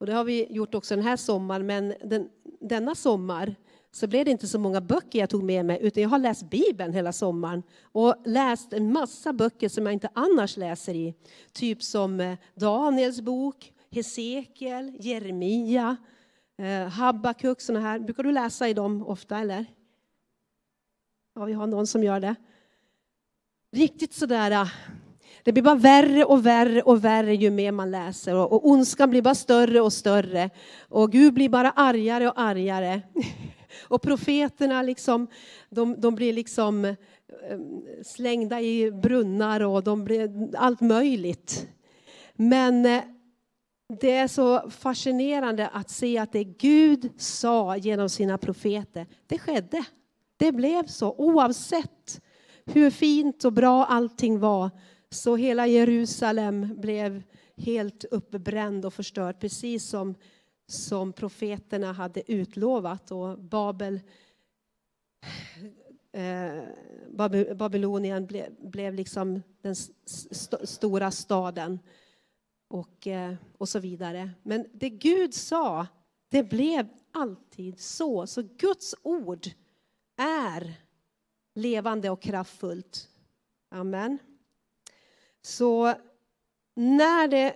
Och 0.00 0.06
det 0.06 0.12
har 0.12 0.24
vi 0.24 0.46
gjort 0.52 0.74
också 0.74 0.96
den 0.96 1.04
här 1.04 1.16
sommaren, 1.16 1.66
men 1.66 1.94
den, 2.04 2.28
denna 2.60 2.94
sommar 2.94 3.54
så 3.92 4.06
blev 4.06 4.24
det 4.24 4.30
inte 4.30 4.48
så 4.48 4.58
många 4.58 4.80
böcker 4.80 5.18
jag 5.18 5.30
tog 5.30 5.42
med 5.42 5.64
mig, 5.66 5.78
utan 5.82 6.02
jag 6.02 6.10
har 6.10 6.18
läst 6.18 6.50
Bibeln 6.50 6.92
hela 6.92 7.12
sommaren 7.12 7.62
och 7.82 8.14
läst 8.24 8.72
en 8.72 8.92
massa 8.92 9.32
böcker 9.32 9.68
som 9.68 9.86
jag 9.86 9.92
inte 9.92 10.08
annars 10.12 10.56
läser 10.56 10.94
i. 10.94 11.14
Typ 11.52 11.82
som 11.82 12.20
eh, 12.20 12.38
Daniels 12.54 13.20
bok, 13.20 13.72
Hesekiel, 13.90 14.96
Jeremia, 15.00 15.96
eh, 16.58 16.88
Habakuk, 16.88 17.60
sådana 17.60 17.88
här. 17.88 17.98
Brukar 17.98 18.22
du 18.22 18.32
läsa 18.32 18.68
i 18.68 18.74
dem 18.74 19.06
ofta, 19.06 19.38
eller? 19.38 19.66
Ja, 21.34 21.44
vi 21.44 21.52
har 21.52 21.66
någon 21.66 21.86
som 21.86 22.04
gör 22.04 22.20
det. 22.20 22.34
Riktigt 23.72 24.12
sådär 24.12 24.50
eh, 24.50 24.68
det 25.44 25.52
blir 25.52 25.62
bara 25.62 25.74
värre 25.74 26.24
och 26.24 26.46
värre 26.46 26.82
och 26.82 27.04
värre 27.04 27.34
ju 27.34 27.50
mer 27.50 27.72
man 27.72 27.90
läser 27.90 28.34
och, 28.34 28.52
och 28.52 28.68
ondskan 28.68 29.10
blir 29.10 29.22
bara 29.22 29.34
större 29.34 29.80
och 29.80 29.92
större 29.92 30.50
och 30.88 31.12
Gud 31.12 31.34
blir 31.34 31.48
bara 31.48 31.70
argare 31.70 32.28
och 32.28 32.40
argare. 32.40 33.02
Och 33.88 34.02
profeterna 34.02 34.82
liksom, 34.82 35.26
de, 35.70 36.00
de 36.00 36.14
blir 36.14 36.32
liksom 36.32 36.84
eh, 36.84 36.96
slängda 38.04 38.60
i 38.60 38.90
brunnar 38.90 39.60
och 39.60 39.84
de 39.84 40.04
blir 40.04 40.56
allt 40.56 40.80
möjligt. 40.80 41.68
Men 42.34 42.86
eh, 42.86 43.02
det 44.00 44.16
är 44.16 44.28
så 44.28 44.70
fascinerande 44.70 45.68
att 45.68 45.90
se 45.90 46.18
att 46.18 46.32
det 46.32 46.44
Gud 46.44 47.12
sa 47.20 47.76
genom 47.76 48.08
sina 48.08 48.38
profeter, 48.38 49.06
det 49.26 49.38
skedde. 49.38 49.84
Det 50.36 50.52
blev 50.52 50.86
så 50.86 51.14
oavsett 51.18 52.20
hur 52.66 52.90
fint 52.90 53.44
och 53.44 53.52
bra 53.52 53.84
allting 53.84 54.40
var 54.40 54.70
så 55.10 55.36
hela 55.36 55.66
Jerusalem 55.66 56.80
blev 56.80 57.22
helt 57.56 58.04
uppbränd 58.04 58.84
och 58.84 58.94
förstörd, 58.94 59.40
precis 59.40 59.84
som, 59.84 60.14
som 60.66 61.12
profeterna 61.12 61.92
hade 61.92 62.32
utlovat. 62.32 63.10
Och 63.10 63.38
Babel, 63.38 64.00
eh, 66.12 66.62
Babylonien 67.54 68.26
ble, 68.26 68.48
blev 68.58 68.94
liksom 68.94 69.42
den 69.60 69.72
st 69.72 70.66
stora 70.66 71.10
staden. 71.10 71.78
Och, 72.68 73.06
eh, 73.06 73.34
och 73.58 73.68
så 73.68 73.78
vidare. 73.78 74.30
Men 74.42 74.66
det 74.72 74.90
Gud 74.90 75.34
sa, 75.34 75.86
det 76.28 76.42
blev 76.42 76.88
alltid 77.12 77.80
så. 77.80 78.26
Så 78.26 78.42
Guds 78.42 78.94
ord 79.02 79.46
är 80.16 80.74
levande 81.54 82.10
och 82.10 82.22
kraftfullt. 82.22 83.08
Amen. 83.70 84.18
Så 85.42 85.94
när 86.76 87.28
det, 87.28 87.54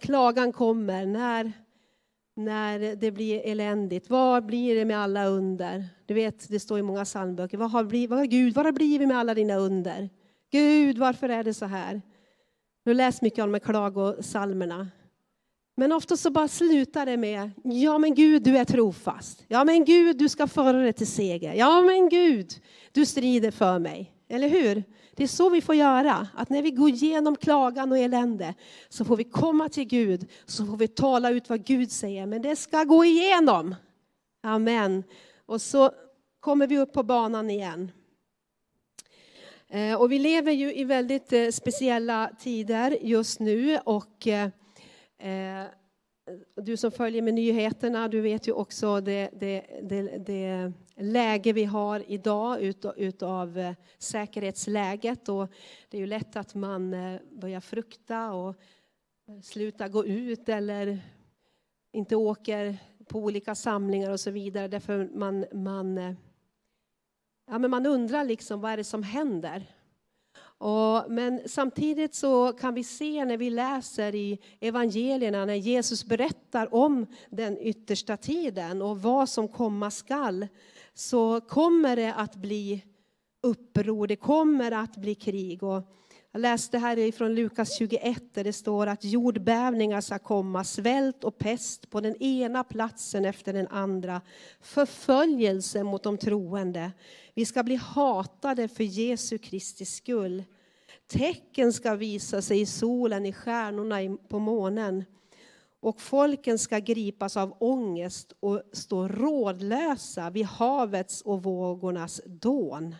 klagan 0.00 0.52
kommer, 0.52 1.06
när, 1.06 1.52
när 2.36 2.96
det 2.96 3.10
blir 3.10 3.40
eländigt, 3.46 4.10
vad 4.10 4.46
blir 4.46 4.74
det 4.74 4.84
med 4.84 4.98
alla 4.98 5.26
under? 5.26 5.84
Du 6.06 6.14
vet, 6.14 6.48
det 6.48 6.60
står 6.60 6.78
i 6.78 6.82
många 6.82 7.04
psalmböcker, 7.04 7.58
vad 7.58 7.70
har, 7.70 8.08
vad, 8.08 8.30
Gud, 8.30 8.54
vad 8.54 8.64
har 8.64 8.72
blivit 8.72 9.08
med 9.08 9.18
alla 9.18 9.34
dina 9.34 9.56
under? 9.56 10.10
Gud, 10.50 10.98
varför 10.98 11.28
är 11.28 11.44
det 11.44 11.54
så 11.54 11.66
här? 11.66 12.02
Du 12.84 12.90
har 12.90 12.94
läst 12.94 13.22
mycket 13.22 13.44
om 13.44 13.52
de 13.52 13.54
här 13.54 13.66
klagosalmerna. 13.66 14.88
Men 15.76 15.92
ofta 15.92 16.16
så 16.16 16.30
bara 16.30 16.48
slutar 16.48 17.06
det 17.06 17.16
med, 17.16 17.50
ja 17.64 17.98
men 17.98 18.14
Gud 18.14 18.42
du 18.42 18.58
är 18.58 18.64
trofast. 18.64 19.44
Ja 19.48 19.64
men 19.64 19.84
Gud 19.84 20.18
du 20.18 20.28
ska 20.28 20.46
föra 20.46 20.78
det 20.78 20.92
till 20.92 21.06
seger. 21.06 21.54
Ja 21.54 21.82
men 21.82 22.08
Gud 22.08 22.52
du 22.92 23.06
strider 23.06 23.50
för 23.50 23.78
mig. 23.78 24.13
Eller 24.28 24.48
hur? 24.48 24.84
Det 25.16 25.22
är 25.22 25.28
så 25.28 25.48
vi 25.48 25.60
får 25.60 25.74
göra, 25.74 26.28
att 26.34 26.50
när 26.50 26.62
vi 26.62 26.70
går 26.70 26.88
igenom 26.88 27.36
klagan 27.36 27.92
och 27.92 27.98
elände 27.98 28.54
så 28.88 29.04
får 29.04 29.16
vi 29.16 29.24
komma 29.24 29.68
till 29.68 29.84
Gud, 29.84 30.30
så 30.46 30.66
får 30.66 30.76
vi 30.76 30.88
tala 30.88 31.30
ut 31.30 31.48
vad 31.48 31.64
Gud 31.64 31.90
säger, 31.90 32.26
men 32.26 32.42
det 32.42 32.56
ska 32.56 32.84
gå 32.84 33.04
igenom. 33.04 33.74
Amen. 34.42 35.04
Och 35.46 35.62
så 35.62 35.90
kommer 36.40 36.66
vi 36.66 36.78
upp 36.78 36.92
på 36.92 37.02
banan 37.02 37.50
igen. 37.50 37.90
Eh, 39.68 40.00
och 40.00 40.12
vi 40.12 40.18
lever 40.18 40.52
ju 40.52 40.74
i 40.74 40.84
väldigt 40.84 41.32
eh, 41.32 41.48
speciella 41.48 42.30
tider 42.38 42.98
just 43.00 43.40
nu 43.40 43.78
och 43.84 44.26
eh, 44.26 44.48
du 46.56 46.76
som 46.76 46.90
följer 46.90 47.22
med 47.22 47.34
nyheterna, 47.34 48.08
du 48.08 48.20
vet 48.20 48.48
ju 48.48 48.52
också 48.52 49.00
det, 49.00 49.30
det, 49.32 49.64
det, 49.82 50.02
det 50.02 50.72
läge 50.96 51.52
vi 51.52 51.64
har 51.64 52.10
idag 52.10 52.60
utav, 52.60 52.98
utav 52.98 53.74
säkerhetsläget. 53.98 55.28
Och 55.28 55.48
det 55.88 55.96
är 55.96 56.00
ju 56.00 56.06
lätt 56.06 56.36
att 56.36 56.54
man 56.54 56.94
eh, 56.94 57.20
börjar 57.30 57.60
frukta 57.60 58.32
och 58.32 58.48
eh, 59.28 59.40
slutar 59.42 59.88
gå 59.88 60.06
ut 60.06 60.48
eller 60.48 61.00
inte 61.92 62.16
åker 62.16 62.76
på 63.08 63.18
olika 63.18 63.54
samlingar 63.54 64.10
och 64.10 64.20
så 64.20 64.30
vidare. 64.30 64.68
Därför 64.68 65.08
man, 65.14 65.44
man 65.52 66.16
ja, 67.46 67.58
men 67.58 67.70
man 67.70 67.86
undrar 67.86 68.24
liksom 68.24 68.60
vad 68.60 68.72
är 68.72 68.76
det 68.76 68.84
som 68.84 69.02
händer. 69.02 69.66
Och, 70.58 71.10
men 71.10 71.40
samtidigt 71.46 72.14
så 72.14 72.52
kan 72.52 72.74
vi 72.74 72.84
se 72.84 73.24
när 73.24 73.36
vi 73.36 73.50
läser 73.50 74.14
i 74.14 74.38
evangelierna 74.60 75.44
när 75.44 75.54
Jesus 75.54 76.04
berättar 76.04 76.74
om 76.74 77.06
den 77.30 77.58
yttersta 77.58 78.16
tiden 78.16 78.82
och 78.82 79.02
vad 79.02 79.28
som 79.28 79.48
komma 79.48 79.90
skall 79.90 80.46
så 80.94 81.40
kommer 81.40 81.96
det 81.96 82.14
att 82.14 82.36
bli 82.36 82.84
uppror, 83.42 84.06
det 84.06 84.16
kommer 84.16 84.72
att 84.72 84.96
bli 84.96 85.14
krig. 85.14 85.62
Och 85.62 85.82
jag 86.32 86.40
läste 86.40 86.78
här 86.78 87.12
från 87.12 87.34
Lukas 87.34 87.78
21 87.78 88.34
där 88.34 88.44
det 88.44 88.52
står 88.52 88.86
att 88.86 89.04
jordbävningar 89.04 90.00
ska 90.00 90.18
komma, 90.18 90.64
svält 90.64 91.24
och 91.24 91.38
pest 91.38 91.90
på 91.90 92.00
den 92.00 92.22
ena 92.22 92.64
platsen 92.64 93.24
efter 93.24 93.52
den 93.52 93.68
andra. 93.68 94.20
Förföljelse 94.60 95.82
mot 95.82 96.02
de 96.02 96.18
troende. 96.18 96.92
Vi 97.34 97.46
ska 97.46 97.62
bli 97.62 97.74
hatade 97.74 98.68
för 98.68 98.84
Jesu 98.84 99.38
Kristi 99.38 99.84
skull. 99.84 100.44
Tecken 101.06 101.72
ska 101.72 101.94
visa 101.94 102.42
sig 102.42 102.60
i 102.60 102.66
solen, 102.66 103.26
i 103.26 103.32
stjärnorna, 103.32 104.16
på 104.28 104.38
månen. 104.38 105.04
Och 105.84 106.00
folken 106.00 106.58
ska 106.58 106.78
gripas 106.78 107.36
av 107.36 107.56
ångest 107.60 108.32
och 108.40 108.62
stå 108.72 109.08
rådlösa 109.08 110.30
vid 110.30 110.46
havets 110.46 111.22
och 111.22 111.42
vågornas 111.42 112.20
dån. 112.26 112.94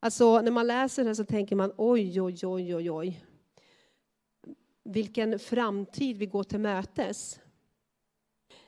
Alltså 0.00 0.40
när 0.40 0.50
man 0.50 0.66
läser 0.66 1.04
det 1.04 1.14
så 1.14 1.24
tänker 1.24 1.56
man 1.56 1.72
oj, 1.76 2.20
oj, 2.22 2.46
oj, 2.46 2.74
oj, 2.74 2.90
oj. 2.90 3.24
Vilken 4.84 5.38
framtid 5.38 6.18
vi 6.18 6.26
går 6.26 6.44
till 6.44 6.60
mötes. 6.60 7.40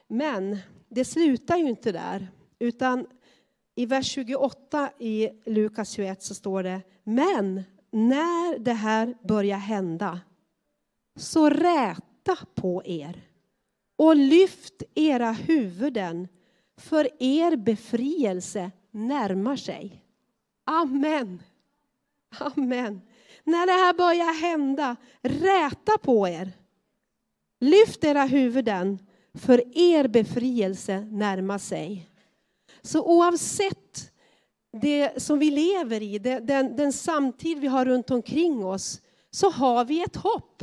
Men 0.08 0.58
det 0.88 1.04
slutar 1.04 1.56
ju 1.56 1.68
inte 1.68 1.92
där, 1.92 2.28
utan 2.58 3.06
i 3.74 3.86
vers 3.86 4.06
28 4.06 4.90
i 4.98 5.28
Lukas 5.44 5.90
21 5.90 6.22
så 6.22 6.34
står 6.34 6.62
det, 6.62 6.82
men 7.04 7.62
när 7.90 8.58
det 8.58 8.72
här 8.72 9.14
börjar 9.22 9.58
hända, 9.58 10.20
så 11.16 11.48
räta 11.50 12.36
på 12.54 12.82
er 12.84 13.31
och 13.96 14.16
lyft 14.16 14.82
era 14.94 15.32
huvuden, 15.32 16.28
för 16.76 17.08
er 17.22 17.56
befrielse 17.56 18.70
närmar 18.90 19.56
sig. 19.56 20.02
Amen. 20.64 21.42
Amen. 22.38 23.00
När 23.44 23.66
det 23.66 23.72
här 23.72 23.94
börjar 23.94 24.40
hända, 24.40 24.96
räta 25.22 25.98
på 25.98 26.28
er. 26.28 26.52
Lyft 27.60 28.04
era 28.04 28.24
huvuden, 28.24 28.98
för 29.34 29.78
er 29.78 30.08
befrielse 30.08 31.00
närmar 31.00 31.58
sig. 31.58 32.10
Så 32.82 33.02
oavsett 33.02 34.12
det 34.80 35.22
som 35.22 35.38
vi 35.38 35.50
lever 35.50 36.02
i, 36.02 36.18
den, 36.18 36.76
den 36.76 36.92
samtid 36.92 37.58
vi 37.58 37.66
har 37.66 37.84
runt 37.84 38.10
omkring 38.10 38.64
oss, 38.64 39.00
så 39.30 39.50
har 39.50 39.84
vi 39.84 40.02
ett 40.02 40.16
hopp. 40.16 40.62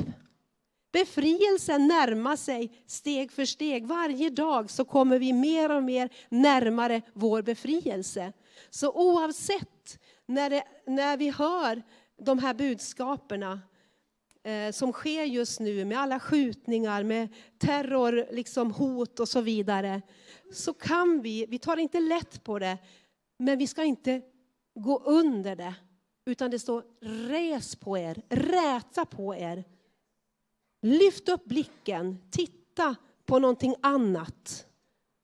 Befrielsen 0.92 1.88
närmar 1.88 2.36
sig 2.36 2.84
steg 2.86 3.32
för 3.32 3.46
steg. 3.46 3.88
Varje 3.88 4.30
dag 4.30 4.70
så 4.70 4.86
kommer 4.86 5.20
vi 5.20 5.34
mer 5.34 5.72
och 5.72 5.84
mer 5.84 6.10
närmare 6.30 7.02
vår 7.14 7.42
befrielse. 7.42 8.34
Så 8.70 8.92
oavsett 8.92 10.00
när, 10.26 10.50
det, 10.50 10.64
när 10.86 11.18
vi 11.18 11.30
hör 11.30 11.84
de 12.18 12.40
här 12.40 12.54
budskaperna 12.54 13.62
eh, 14.44 14.72
som 14.72 14.94
sker 14.94 15.24
just 15.24 15.60
nu 15.60 15.86
med 15.86 16.00
alla 16.00 16.20
skjutningar, 16.20 17.04
med 17.04 17.28
terror, 17.58 18.28
liksom 18.32 18.72
hot 18.72 19.20
och 19.20 19.30
så 19.30 19.42
vidare, 19.42 20.02
så 20.54 20.74
kan 20.74 21.22
vi, 21.22 21.46
vi 21.50 21.60
tar 21.60 21.78
inte 21.78 22.00
lätt 22.00 22.44
på 22.44 22.60
det, 22.60 22.78
men 23.38 23.58
vi 23.58 23.68
ska 23.68 23.84
inte 23.84 24.22
gå 24.76 25.00
under 25.06 25.56
det. 25.56 25.74
Utan 26.26 26.52
det 26.52 26.60
står 26.60 26.84
res 27.30 27.76
på 27.76 27.98
er, 27.98 28.22
räta 28.30 29.06
på 29.06 29.36
er. 29.36 29.64
Lyft 30.82 31.30
upp 31.30 31.46
blicken, 31.46 32.18
titta 32.32 32.96
på 33.26 33.40
någonting 33.40 33.76
annat. 33.82 34.66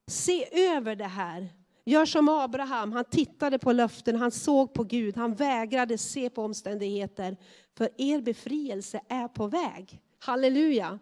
Se 0.08 0.70
över 0.70 0.96
det 0.96 1.08
här. 1.08 1.50
Gör 1.86 2.06
som 2.06 2.30
Abraham, 2.30 2.92
han 2.92 3.06
tittade 3.06 3.60
på 3.60 3.72
löften, 3.72 4.16
han 4.16 4.32
såg 4.32 4.74
på 4.74 4.84
Gud, 4.84 5.18
han 5.18 5.34
vägrade 5.34 5.98
se 5.98 6.30
på 6.30 6.44
omständigheter. 6.44 7.38
För 7.78 7.90
er 7.98 8.22
befrielse 8.22 9.02
är 9.10 9.28
på 9.28 9.48
väg. 9.48 10.02
Halleluja! 10.20 11.00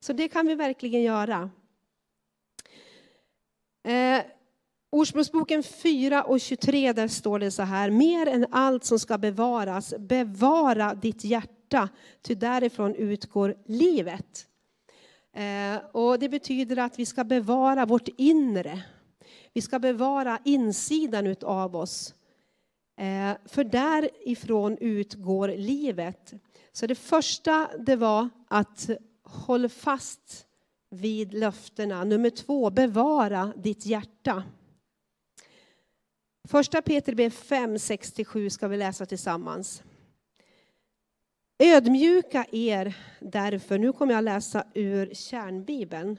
Så 0.00 0.12
det 0.12 0.28
kan 0.28 0.46
vi 0.46 0.54
verkligen 0.54 1.02
göra. 1.02 1.50
Eh, 3.84 4.22
Ordspråksboken 4.90 5.62
4 5.62 6.22
och 6.24 6.40
23, 6.40 6.92
där 6.92 7.08
står 7.08 7.38
det 7.38 7.50
så 7.50 7.62
här. 7.62 7.90
Mer 7.90 8.26
än 8.26 8.46
allt 8.50 8.84
som 8.84 8.98
ska 8.98 9.18
bevaras, 9.18 9.94
bevara 9.98 10.94
ditt 10.94 11.24
hjärta, 11.24 11.63
ty 12.22 12.34
därifrån 12.34 12.94
utgår 12.94 13.56
livet. 13.66 14.46
Eh, 15.32 15.76
och 15.92 16.18
det 16.18 16.28
betyder 16.28 16.78
att 16.78 16.98
vi 16.98 17.06
ska 17.06 17.24
bevara 17.24 17.86
vårt 17.86 18.08
inre. 18.16 18.82
Vi 19.52 19.60
ska 19.62 19.78
bevara 19.78 20.38
insidan 20.44 21.36
av 21.42 21.76
oss. 21.76 22.14
Eh, 22.96 23.36
för 23.44 23.64
därifrån 23.64 24.78
utgår 24.80 25.48
livet. 25.48 26.32
Så 26.72 26.86
det 26.86 26.94
första 26.94 27.70
det 27.78 27.96
var 27.96 28.28
att 28.48 28.90
hålla 29.22 29.68
fast 29.68 30.46
vid 30.90 31.34
löftena. 31.34 32.04
Nummer 32.04 32.30
två, 32.30 32.70
bevara 32.70 33.52
ditt 33.56 33.86
hjärta. 33.86 34.42
Första 36.48 36.82
Peter 36.82 37.30
5, 37.30 37.76
6-7 37.76 38.48
ska 38.48 38.68
vi 38.68 38.76
läsa 38.76 39.06
tillsammans. 39.06 39.82
Ödmjuka 41.64 42.46
er 42.52 42.96
därför, 43.20 43.78
nu 43.78 43.92
kommer 43.92 44.14
jag 44.14 44.24
läsa 44.24 44.64
ur 44.74 45.14
kärnbibeln. 45.14 46.18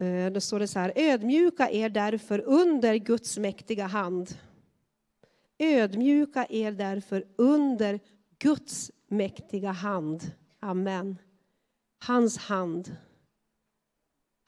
Eh, 0.00 0.32
då 0.32 0.40
står 0.40 0.58
det 0.58 0.68
så 0.68 0.78
här, 0.78 0.92
ödmjuka 0.96 1.70
er 1.70 1.88
därför 1.88 2.40
under 2.40 2.94
Guds 2.96 3.38
mäktiga 3.38 3.86
hand. 3.86 4.38
Ödmjuka 5.58 6.46
er 6.48 6.72
därför 6.72 7.24
under 7.36 8.00
Guds 8.38 8.90
mäktiga 9.08 9.70
hand. 9.70 10.32
Amen. 10.60 11.18
Hans 12.06 12.38
hand. 12.38 12.96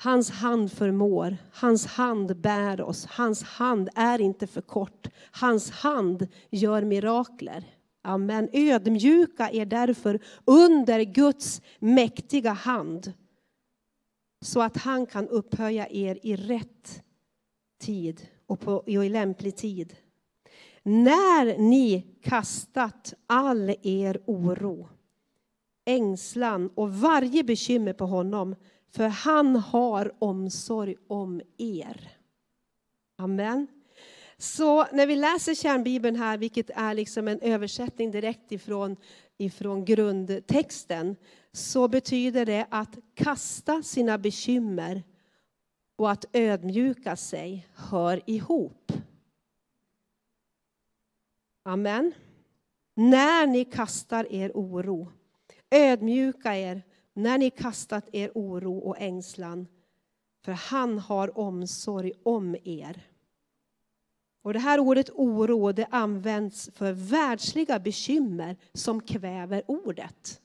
Hans 0.02 0.30
hand 0.30 0.72
förmår, 0.72 1.36
hans 1.52 1.86
hand 1.86 2.36
bär 2.36 2.80
oss, 2.80 3.06
hans 3.06 3.42
hand 3.42 3.88
är 3.94 4.20
inte 4.20 4.46
för 4.46 4.60
kort. 4.60 5.08
Hans 5.30 5.70
hand 5.70 6.28
gör 6.50 6.82
mirakler. 6.82 7.75
Amen. 8.06 8.48
Ödmjuka 8.52 9.50
er 9.50 9.66
därför 9.66 10.20
under 10.44 11.00
Guds 11.00 11.62
mäktiga 11.78 12.52
hand 12.52 13.12
så 14.40 14.62
att 14.62 14.76
han 14.76 15.06
kan 15.06 15.28
upphöja 15.28 15.88
er 15.90 16.18
i 16.22 16.36
rätt 16.36 17.02
tid 17.80 18.26
och 18.46 18.60
på, 18.60 18.82
i 18.86 19.08
lämplig 19.08 19.56
tid. 19.56 19.96
När 20.82 21.58
ni 21.58 22.06
kastat 22.22 23.14
all 23.26 23.74
er 23.82 24.20
oro, 24.26 24.88
ängslan 25.84 26.70
och 26.74 26.94
varje 26.94 27.44
bekymmer 27.44 27.92
på 27.92 28.06
honom 28.06 28.56
för 28.90 29.08
han 29.08 29.56
har 29.56 30.12
omsorg 30.18 30.96
om 31.08 31.40
er. 31.58 32.16
Amen. 33.18 33.66
Så 34.38 34.86
när 34.92 35.06
vi 35.06 35.16
läser 35.16 35.54
kärnbibeln 35.54 36.16
här, 36.16 36.38
vilket 36.38 36.70
är 36.70 36.94
liksom 36.94 37.28
en 37.28 37.40
översättning 37.40 38.10
direkt 38.10 38.52
ifrån, 38.52 38.96
ifrån 39.38 39.84
grundtexten, 39.84 41.16
så 41.52 41.88
betyder 41.88 42.46
det 42.46 42.66
att 42.70 42.98
kasta 43.14 43.82
sina 43.82 44.18
bekymmer 44.18 45.02
och 45.96 46.10
att 46.10 46.24
ödmjuka 46.32 47.16
sig 47.16 47.68
hör 47.74 48.20
ihop. 48.26 48.92
Amen. 51.62 52.12
När 52.94 53.46
ni 53.46 53.64
kastar 53.64 54.32
er 54.32 54.52
oro, 54.54 55.12
ödmjuka 55.70 56.56
er 56.56 56.82
när 57.12 57.38
ni 57.38 57.50
kastat 57.50 58.08
er 58.12 58.30
oro 58.34 58.78
och 58.78 58.98
ängslan, 58.98 59.66
för 60.44 60.52
han 60.52 60.98
har 60.98 61.38
omsorg 61.38 62.12
om 62.22 62.56
er. 62.64 63.06
Och 64.46 64.52
det 64.52 64.58
här 64.58 64.80
ordet 64.80 65.10
oro 65.10 65.72
det 65.72 65.86
används 65.90 66.70
för 66.74 66.92
världsliga 66.92 67.78
bekymmer 67.78 68.56
som 68.72 69.00
kväver 69.00 69.62
ordet. 69.66 70.40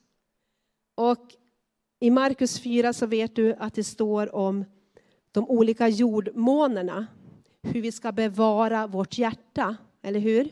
Och 0.95 1.35
i 1.99 2.09
Markus 2.09 2.59
4 2.59 2.93
så 2.93 3.05
vet 3.05 3.35
du 3.35 3.53
att 3.53 3.73
det 3.73 3.83
står 3.83 4.35
om 4.35 4.65
de 5.31 5.49
olika 5.49 5.87
jordmånerna, 5.87 7.07
hur 7.63 7.81
vi 7.81 7.91
ska 7.91 8.11
bevara 8.11 8.87
vårt 8.87 9.17
hjärta, 9.17 9.77
eller 10.01 10.19
hur? 10.19 10.49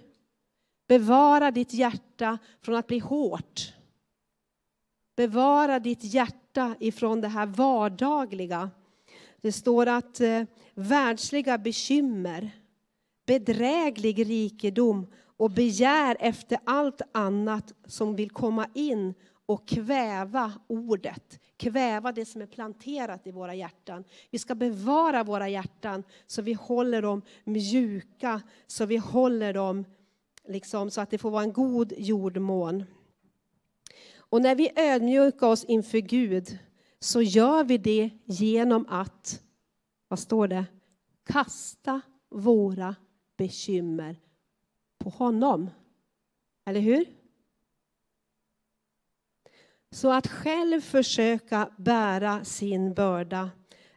Bevara 0.87 1.51
ditt 1.51 1.73
hjärta 1.73 2.37
från 2.61 2.75
att 2.75 2.87
bli 2.87 2.99
hårt. 2.99 3.73
Bevara 5.15 5.79
ditt 5.79 6.03
hjärta 6.03 6.75
ifrån 6.79 7.21
det 7.21 7.27
här 7.27 7.45
vardagliga. 7.45 8.69
Det 9.41 9.51
står 9.51 9.85
att 9.85 10.21
eh, 10.21 10.43
världsliga 10.73 11.57
bekymmer, 11.57 12.51
bedräglig 13.29 14.29
rikedom 14.29 15.07
och 15.37 15.51
begär 15.51 16.17
efter 16.19 16.57
allt 16.63 17.01
annat 17.11 17.73
som 17.85 18.15
vill 18.15 18.29
komma 18.29 18.67
in 18.73 19.13
och 19.45 19.67
kväva 19.67 20.53
ordet, 20.67 21.39
kväva 21.57 22.11
det 22.11 22.25
som 22.25 22.41
är 22.41 22.45
planterat 22.45 23.27
i 23.27 23.31
våra 23.31 23.55
hjärtan. 23.55 24.03
Vi 24.29 24.39
ska 24.39 24.55
bevara 24.55 25.23
våra 25.23 25.49
hjärtan 25.49 26.03
så 26.27 26.41
vi 26.41 26.53
håller 26.53 27.01
dem 27.01 27.21
mjuka, 27.43 28.41
så 28.67 28.85
vi 28.85 28.97
håller 28.97 29.53
dem 29.53 29.85
liksom, 30.47 30.91
så 30.91 31.01
att 31.01 31.09
det 31.09 31.17
får 31.17 31.31
vara 31.31 31.43
en 31.43 31.53
god 31.53 31.93
jordmån. 31.97 32.83
Och 34.17 34.41
när 34.41 34.55
vi 34.55 34.71
ödmjukar 34.75 35.47
oss 35.47 35.63
inför 35.63 35.99
Gud 35.99 36.57
så 36.99 37.21
gör 37.21 37.63
vi 37.63 37.77
det 37.77 38.09
genom 38.25 38.85
att, 38.89 39.41
vad 40.07 40.19
står 40.19 40.47
det, 40.47 40.65
kasta 41.25 42.01
våra 42.29 42.95
bekymmer 43.39 44.15
på 44.97 45.09
honom. 45.09 45.69
Eller 46.65 46.79
hur? 46.79 47.05
Så 49.91 50.11
att 50.11 50.27
själv 50.27 50.81
försöka 50.81 51.71
bära 51.77 52.45
sin 52.45 52.93
börda 52.93 53.51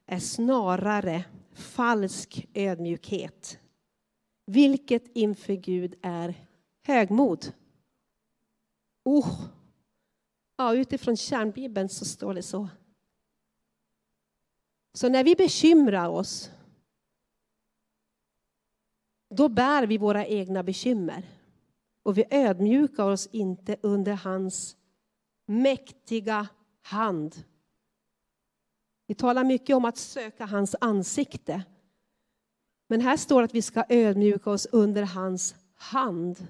är 0.06 0.18
snarare 0.18 1.24
falsk 1.52 2.48
ödmjukhet. 2.54 3.58
Vilket 4.46 5.16
inför 5.16 5.54
Gud 5.54 5.94
är 6.02 6.34
högmod. 6.82 7.52
Oh. 9.04 9.44
Ja, 10.56 10.74
utifrån 10.74 11.16
kärnbibeln 11.16 11.88
så 11.88 12.04
står 12.04 12.34
det 12.34 12.42
så. 12.42 12.68
Så 14.94 15.08
när 15.08 15.24
vi 15.24 15.34
bekymrar 15.34 16.08
oss, 16.08 16.50
då 19.32 19.48
bär 19.48 19.86
vi 19.86 19.98
våra 19.98 20.26
egna 20.26 20.62
bekymmer. 20.62 21.28
Och 22.02 22.18
vi 22.18 22.24
ödmjukar 22.30 23.04
oss 23.04 23.26
inte 23.26 23.76
under 23.82 24.12
hans 24.12 24.76
mäktiga 25.46 26.48
hand. 26.82 27.44
Vi 29.06 29.14
talar 29.14 29.44
mycket 29.44 29.76
om 29.76 29.84
att 29.84 29.96
söka 29.96 30.44
hans 30.44 30.76
ansikte. 30.80 31.62
Men 32.88 33.00
här 33.00 33.16
står 33.16 33.42
att 33.42 33.54
vi 33.54 33.62
ska 33.62 33.84
ödmjuka 33.88 34.50
oss 34.50 34.66
under 34.72 35.02
hans 35.02 35.54
hand. 35.74 36.46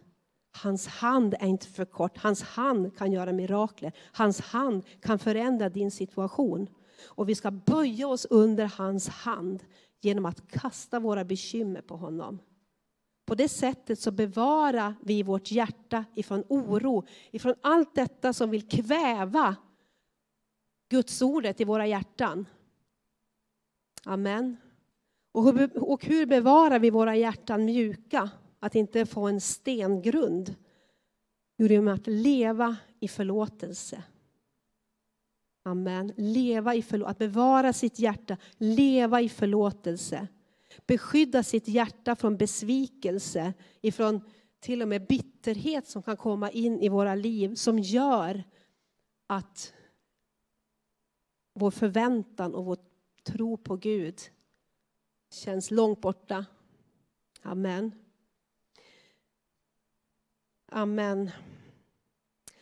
Hans 0.63 0.87
hand 0.87 1.35
är 1.35 1.47
inte 1.47 1.67
för 1.67 1.85
kort. 1.85 2.19
Hans 2.19 2.43
hand 2.43 2.97
kan 2.97 3.13
göra 3.13 3.33
mirakler. 3.33 3.93
Hans 4.13 4.41
hand 4.41 4.85
kan 5.01 5.19
förändra 5.19 5.69
din 5.69 5.91
situation. 5.91 6.69
Och 7.07 7.29
vi 7.29 7.35
ska 7.35 7.51
böja 7.51 8.09
oss 8.09 8.27
under 8.31 8.65
hans 8.65 9.09
hand 9.09 9.65
genom 10.01 10.27
att 10.27 10.51
kasta 10.51 11.01
våra 11.01 11.25
bekymmer 11.25 11.81
på 11.81 11.97
honom. 11.97 12.39
På 13.33 13.37
det 13.37 13.49
sättet 13.49 13.99
så 13.99 14.11
bevarar 14.11 14.95
vi 15.03 15.23
vårt 15.23 15.51
hjärta 15.51 16.05
ifrån 16.15 16.45
oro, 16.49 17.07
ifrån 17.31 17.55
allt 17.61 17.95
detta 17.95 18.33
som 18.33 18.51
vill 18.51 18.69
kväva 18.69 19.57
Guds 20.91 21.23
ordet 21.23 21.61
i 21.61 21.65
våra 21.65 21.87
hjärtan. 21.87 22.47
Amen. 24.05 24.57
Och 25.33 25.45
hur, 25.45 25.85
och 25.85 26.05
hur 26.05 26.27
bevarar 26.27 26.79
vi 26.79 26.91
våra 26.91 27.17
hjärtan 27.17 27.65
mjuka? 27.65 28.31
Att 28.61 28.75
inte 28.75 29.07
få 29.07 29.29
en 29.29 29.41
stengrund. 29.41 30.55
Jo, 31.57 31.69
det 31.69 31.75
är 31.75 31.81
med 31.81 31.95
att 31.95 32.07
leva 32.07 32.77
i 33.01 33.09
förlåtelse. 33.09 34.03
Amen. 35.63 36.13
Leva 36.17 36.75
i 36.75 36.83
förlåtelse, 36.83 37.11
att 37.11 37.19
bevara 37.19 37.73
sitt 37.73 37.99
hjärta, 37.99 38.37
leva 38.59 39.21
i 39.21 39.29
förlåtelse. 39.29 40.29
Beskydda 40.87 41.43
sitt 41.43 41.69
hjärta 41.69 42.17
från 42.17 42.37
besvikelse, 42.37 43.55
ifrån 43.81 44.21
till 44.61 44.83
och 44.83 44.89
med 44.89 45.07
bitterhet 45.07 45.87
som 45.87 46.03
kan 46.03 46.17
komma 46.17 46.51
in 46.51 46.79
i 46.79 46.89
våra 46.89 47.15
liv, 47.15 47.55
som 47.55 47.79
gör 47.79 48.45
att 49.27 49.75
vår 51.55 51.71
förväntan 51.71 52.55
och 52.55 52.65
vår 52.65 52.79
tro 53.23 53.57
på 53.57 53.77
Gud 53.77 54.21
känns 55.31 55.71
långt 55.71 56.01
borta. 56.01 56.47
Amen. 57.43 57.93
Amen. 60.67 61.31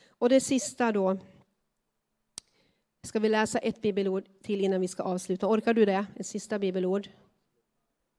Och 0.09 0.29
det 0.29 0.41
sista 0.41 0.93
då. 0.93 1.19
Ska 3.03 3.19
vi 3.19 3.29
läsa 3.29 3.59
ett 3.59 3.83
bibelord 3.83 4.25
till 4.43 4.61
innan 4.61 4.81
vi 4.81 4.89
ska 4.89 5.03
avsluta? 5.03 5.47
Orkar 5.47 5.75
du 5.75 5.85
det? 5.85 6.07
Ett 6.17 6.27
sista 6.27 6.59
bibelord. 6.59 7.09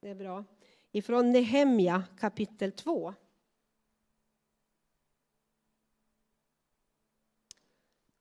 Det 0.02 0.08
är 0.10 0.14
bra. 0.14 0.44
Ifrån 0.92 1.30
Nehemja 1.30 2.04
kapitel 2.18 2.72
2. 2.72 3.14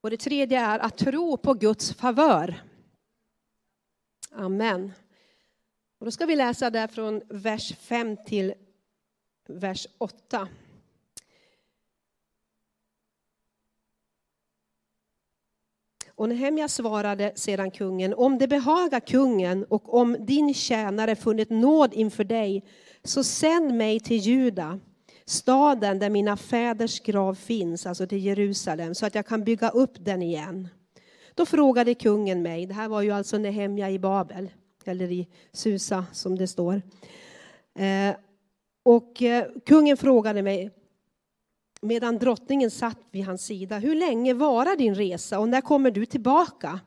Och 0.01 0.09
det 0.09 0.17
tredje 0.17 0.59
är 0.59 0.79
att 0.79 0.97
tro 0.97 1.37
på 1.37 1.53
Guds 1.53 1.93
favör. 1.93 2.61
Amen. 4.31 4.91
Och 5.97 6.05
då 6.05 6.11
ska 6.11 6.25
vi 6.25 6.35
läsa 6.35 6.69
där 6.69 6.87
från 6.87 7.21
vers 7.29 7.75
5 7.75 8.17
till 8.25 8.53
vers 9.45 9.87
8. 9.97 10.47
Och 16.15 16.29
Nehemja 16.29 16.67
svarade 16.67 17.31
sedan 17.35 17.71
kungen, 17.71 18.13
om 18.13 18.37
det 18.37 18.47
behagar 18.47 18.99
kungen 18.99 19.63
och 19.63 19.93
om 19.93 20.17
din 20.19 20.53
tjänare 20.53 21.15
funnit 21.15 21.49
nåd 21.49 21.93
inför 21.93 22.23
dig, 22.23 22.63
så 23.03 23.23
sänd 23.23 23.73
mig 23.73 23.99
till 23.99 24.17
Juda, 24.17 24.79
staden 25.25 25.99
där 25.99 26.09
mina 26.09 26.37
fäders 26.37 26.99
grav 26.99 27.35
finns, 27.35 27.85
alltså 27.85 28.07
till 28.07 28.25
Jerusalem, 28.25 28.95
så 28.95 29.05
att 29.05 29.15
jag 29.15 29.25
kan 29.25 29.43
bygga 29.43 29.69
upp 29.69 29.93
den 29.99 30.21
igen. 30.21 30.67
Då 31.35 31.45
frågade 31.45 31.93
kungen 31.93 32.41
mig, 32.41 32.65
det 32.65 32.73
här 32.73 32.87
var 32.87 33.01
ju 33.01 33.11
alltså 33.11 33.37
Nehemja 33.37 33.89
i 33.89 33.99
Babel, 33.99 34.49
eller 34.85 35.11
i 35.11 35.27
Susa 35.51 36.05
som 36.11 36.37
det 36.37 36.47
står. 36.47 36.81
Eh, 37.75 38.15
och 38.83 39.21
eh, 39.21 39.45
kungen 39.65 39.97
frågade 39.97 40.41
mig, 40.41 40.71
medan 41.81 42.17
drottningen 42.17 42.71
satt 42.71 42.99
vid 43.11 43.25
hans 43.25 43.45
sida. 43.45 43.77
Hur 43.77 43.95
länge 43.95 44.33
varar 44.33 44.75
din 44.75 44.95
resa 44.95 45.39
och 45.39 45.49
när 45.49 45.61
kommer 45.61 45.91
du 45.91 46.05
tillbaka? 46.05 46.79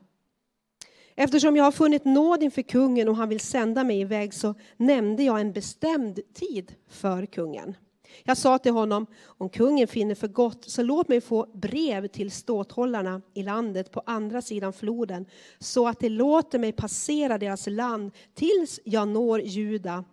Eftersom 1.17 1.57
jag 1.57 1.65
har 1.65 1.73
funnit 1.73 2.05
nåd 2.05 2.43
inför 2.43 2.63
kungen 2.63 3.09
och 3.09 3.17
han 3.17 3.29
vill 3.29 3.41
sända 3.41 3.85
mig 3.85 4.01
iväg 4.01 4.35
så 4.35 4.55
nämnde 4.77 5.23
jag 5.23 5.41
en 5.41 5.53
bestämd 5.53 6.21
tid 6.35 6.75
för 6.89 7.27
kungen. 7.27 7.77
Jag 8.25 8.37
sa 8.37 8.59
till 8.59 8.73
honom, 8.73 9.07
om 9.25 9.49
kungen 9.49 9.89
finner 9.89 10.15
för 10.15 10.29
gott 10.29 10.65
så 10.71 10.83
låt 10.83 11.09
mig 11.09 11.21
få 11.21 11.47
brev 11.55 12.07
till 12.07 12.31
ståthållarna 12.31 13.23
i 13.35 13.43
landet 13.43 13.93
på 13.93 14.03
andra 14.07 14.43
sidan 14.43 14.73
floden 14.73 15.27
så 15.59 15.89
att 15.89 16.01
de 16.01 16.09
låter 16.09 16.59
mig 16.59 16.73
passera 16.73 17.39
deras 17.39 17.67
land 17.67 18.13
tills 18.35 18.81
jag 18.85 19.09
når 19.09 19.41
Juda 19.41 20.05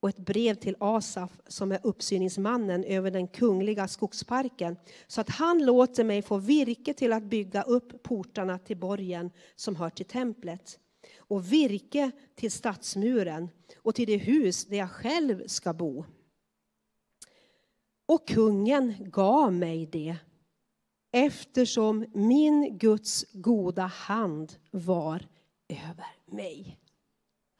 och 0.00 0.08
ett 0.08 0.18
brev 0.18 0.54
till 0.54 0.76
Asaf 0.80 1.40
som 1.46 1.72
är 1.72 1.80
uppsyningsmannen 1.82 2.84
över 2.84 3.10
den 3.10 3.28
kungliga 3.28 3.88
skogsparken 3.88 4.76
så 5.06 5.20
att 5.20 5.28
han 5.28 5.64
låter 5.64 6.04
mig 6.04 6.22
få 6.22 6.38
virke 6.38 6.94
till 6.94 7.12
att 7.12 7.22
bygga 7.22 7.62
upp 7.62 8.02
portarna 8.02 8.58
till 8.58 8.76
borgen 8.76 9.30
som 9.56 9.76
hör 9.76 9.90
till 9.90 10.06
templet 10.06 10.78
och 11.18 11.52
virke 11.52 12.10
till 12.34 12.50
stadsmuren 12.50 13.48
och 13.76 13.94
till 13.94 14.06
det 14.06 14.16
hus 14.16 14.64
där 14.64 14.76
jag 14.76 14.90
själv 14.90 15.46
ska 15.46 15.72
bo. 15.72 16.04
Och 18.06 18.28
kungen 18.28 18.94
gav 18.98 19.52
mig 19.52 19.86
det 19.86 20.16
eftersom 21.12 22.06
min 22.14 22.78
Guds 22.78 23.26
goda 23.32 23.86
hand 23.86 24.52
var 24.70 25.26
över 25.68 26.06
mig. 26.26 26.78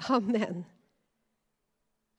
Amen. 0.09 0.65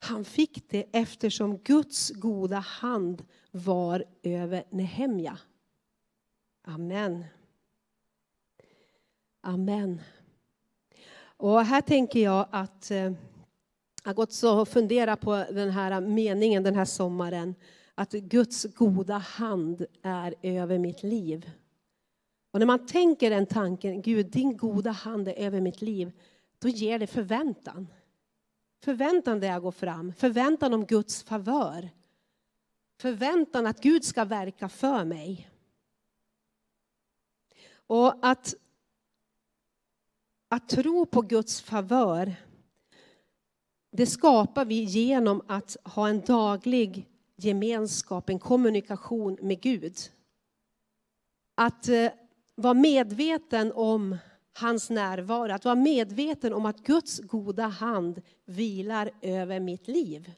Han 0.02 0.24
fick 0.24 0.70
det 0.70 0.86
eftersom 0.92 1.58
Guds 1.58 2.10
goda 2.10 2.58
hand 2.58 3.24
var 3.50 4.04
över 4.22 4.64
Nehemja. 4.70 5.38
Amen. 6.62 7.24
Amen. 9.40 10.00
Och 11.36 11.64
här 11.64 11.80
tänker 11.80 12.20
jag 12.20 12.46
att 12.50 12.90
eh, 12.90 12.96
Jag 12.96 13.12
har 14.04 14.14
gått 14.14 14.42
och 14.42 14.68
funderat 14.68 15.20
på 15.20 15.44
den 15.50 15.70
här 15.70 16.00
meningen 16.00 16.62
den 16.62 16.74
här 16.74 16.84
sommaren. 16.84 17.54
Att 17.94 18.12
Guds 18.12 18.64
goda 18.64 19.18
hand 19.18 19.86
är 20.02 20.34
över 20.42 20.78
mitt 20.78 21.02
liv. 21.02 21.50
Och 22.50 22.58
när 22.58 22.66
man 22.66 22.86
tänker 22.86 23.30
den 23.30 23.46
tanken, 23.46 24.02
Gud 24.02 24.26
din 24.26 24.56
goda 24.56 24.90
hand 24.90 25.28
är 25.28 25.34
över 25.34 25.60
mitt 25.60 25.82
liv, 25.82 26.12
då 26.58 26.68
ger 26.68 26.98
det 26.98 27.06
förväntan. 27.06 27.86
Förväntan 28.82 29.40
där 29.40 29.48
jag 29.48 29.62
går 29.62 29.72
fram, 29.72 30.12
förväntan 30.14 30.74
om 30.74 30.86
Guds 30.86 31.22
favör. 31.22 31.90
Förväntan 33.00 33.66
att 33.66 33.80
Gud 33.80 34.04
ska 34.04 34.24
verka 34.24 34.68
för 34.68 35.04
mig. 35.04 35.50
Och 37.86 38.26
att, 38.26 38.54
att 40.48 40.68
tro 40.68 41.06
på 41.06 41.22
Guds 41.22 41.60
favör, 41.60 42.34
det 43.90 44.06
skapar 44.06 44.64
vi 44.64 44.84
genom 44.84 45.42
att 45.48 45.76
ha 45.84 46.08
en 46.08 46.20
daglig 46.20 47.08
gemenskap, 47.36 48.28
en 48.28 48.38
kommunikation 48.38 49.38
med 49.42 49.60
Gud. 49.60 49.96
Att 51.54 51.88
eh, 51.88 52.12
vara 52.54 52.74
medveten 52.74 53.72
om 53.72 54.16
hans 54.60 54.90
närvaro, 54.90 55.52
att 55.52 55.64
vara 55.64 55.74
medveten 55.74 56.52
om 56.52 56.66
att 56.66 56.80
Guds 56.80 57.20
goda 57.20 57.66
hand 57.66 58.22
vilar 58.44 59.10
över 59.22 59.60
mitt 59.60 59.88
liv. 59.88 60.32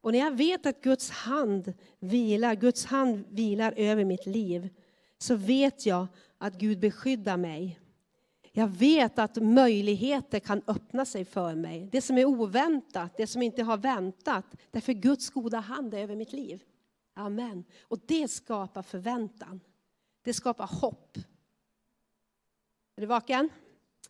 Och 0.00 0.12
när 0.12 0.18
jag 0.18 0.36
vet 0.36 0.66
att 0.66 0.82
Guds 0.82 1.10
hand 1.10 1.72
vilar, 1.98 2.54
Guds 2.54 2.84
hand 2.84 3.24
vilar 3.28 3.74
över 3.76 4.04
mitt 4.04 4.26
liv, 4.26 4.68
så 5.18 5.34
vet 5.34 5.86
jag 5.86 6.06
att 6.38 6.54
Gud 6.54 6.80
beskyddar 6.80 7.36
mig. 7.36 7.80
Jag 8.52 8.68
vet 8.68 9.18
att 9.18 9.36
möjligheter 9.36 10.40
kan 10.40 10.62
öppna 10.66 11.04
sig 11.04 11.24
för 11.24 11.54
mig. 11.54 11.88
Det 11.92 12.00
som 12.00 12.18
är 12.18 12.24
oväntat, 12.24 13.16
det 13.16 13.26
som 13.26 13.42
inte 13.42 13.62
har 13.62 13.76
väntat. 13.76 14.44
Därför 14.70 14.92
Guds 14.92 15.30
goda 15.30 15.58
hand 15.58 15.94
är 15.94 15.98
över 15.98 16.16
mitt 16.16 16.32
liv. 16.32 16.62
Amen. 17.14 17.64
Och 17.82 17.98
det 18.06 18.28
skapar 18.28 18.82
förväntan. 18.82 19.60
Det 20.22 20.34
skapar 20.34 20.66
hopp. 20.66 21.18
Är 22.96 23.00
du 23.00 23.06
vaken? 23.06 23.48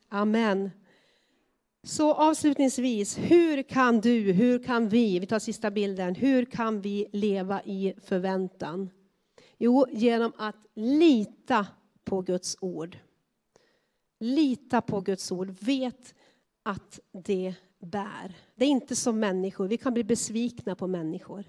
Amen. 0.08 0.70
Så 1.82 2.14
avslutningsvis, 2.14 3.18
hur 3.18 3.62
kan 3.62 4.00
du, 4.00 4.32
hur 4.32 4.62
kan 4.62 4.88
vi, 4.88 5.18
vi 5.18 5.26
tar 5.26 5.38
sista 5.38 5.70
bilden, 5.70 6.14
hur 6.14 6.44
kan 6.44 6.80
vi 6.80 7.06
leva 7.12 7.62
i 7.62 7.94
förväntan? 7.98 8.90
Jo, 9.58 9.86
genom 9.90 10.32
att 10.36 10.56
lita 10.74 11.66
på 12.04 12.22
Guds 12.22 12.56
ord. 12.60 12.98
Lita 14.18 14.80
på 14.80 15.00
Guds 15.00 15.32
ord, 15.32 15.50
vet 15.60 16.14
att 16.62 17.00
det 17.12 17.54
bär. 17.78 18.36
Det 18.54 18.64
är 18.64 18.68
inte 18.68 18.96
som 18.96 19.20
människor, 19.20 19.68
vi 19.68 19.76
kan 19.76 19.94
bli 19.94 20.04
besvikna 20.04 20.74
på 20.74 20.86
människor. 20.86 21.44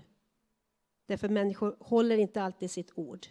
Därför 1.06 1.30
människor 1.30 1.78
håller 1.80 2.18
inte 2.18 2.42
alltid 2.42 2.72
sitt 2.72 2.92
ord. 2.96 3.28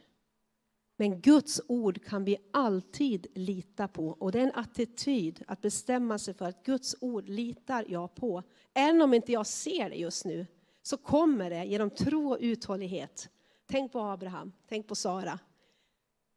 Men 0.97 1.21
Guds 1.21 1.61
ord 1.69 2.05
kan 2.05 2.25
vi 2.25 2.37
alltid 2.51 3.27
lita 3.35 3.89
på. 3.89 4.09
Och 4.09 4.33
det 4.33 4.39
är 4.39 4.43
en 4.43 4.55
attityd 4.55 5.43
att 5.47 5.61
bestämma 5.61 6.19
sig 6.19 6.35
för 6.35 6.45
att 6.45 6.63
Guds 6.65 6.97
ord 7.01 7.29
litar 7.29 7.85
jag 7.89 8.15
på. 8.15 8.43
Även 8.75 9.03
om 9.03 9.15
inte 9.15 9.33
jag 9.33 9.47
ser 9.47 9.91
det 9.91 9.97
just 9.97 10.25
nu, 10.25 10.47
så 10.83 10.97
kommer 10.97 11.51
det 11.51 11.65
genom 11.65 11.91
tro 11.91 12.31
och 12.31 12.39
uthållighet. 12.41 13.29
Tänk 13.67 13.93
på 13.93 14.01
Abraham, 14.01 14.53
tänk 14.69 14.89
på 14.89 14.95
Sara. 14.95 15.39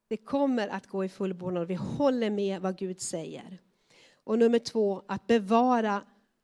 Det 0.07 0.18
kommer 0.18 0.68
att 0.68 0.88
gå 0.88 1.05
i 1.05 1.10
fullbordan 1.10 1.64
och 1.64 1.70
vi 1.70 1.76
håller 1.76 2.30
med 2.30 2.62
vad 2.62 2.78
Gud 2.78 3.01
säger. 3.01 3.57
Och 4.24 4.39
nummer 4.39 4.60
två, 4.60 5.03
att 5.07 5.28
bevara 5.28 6.01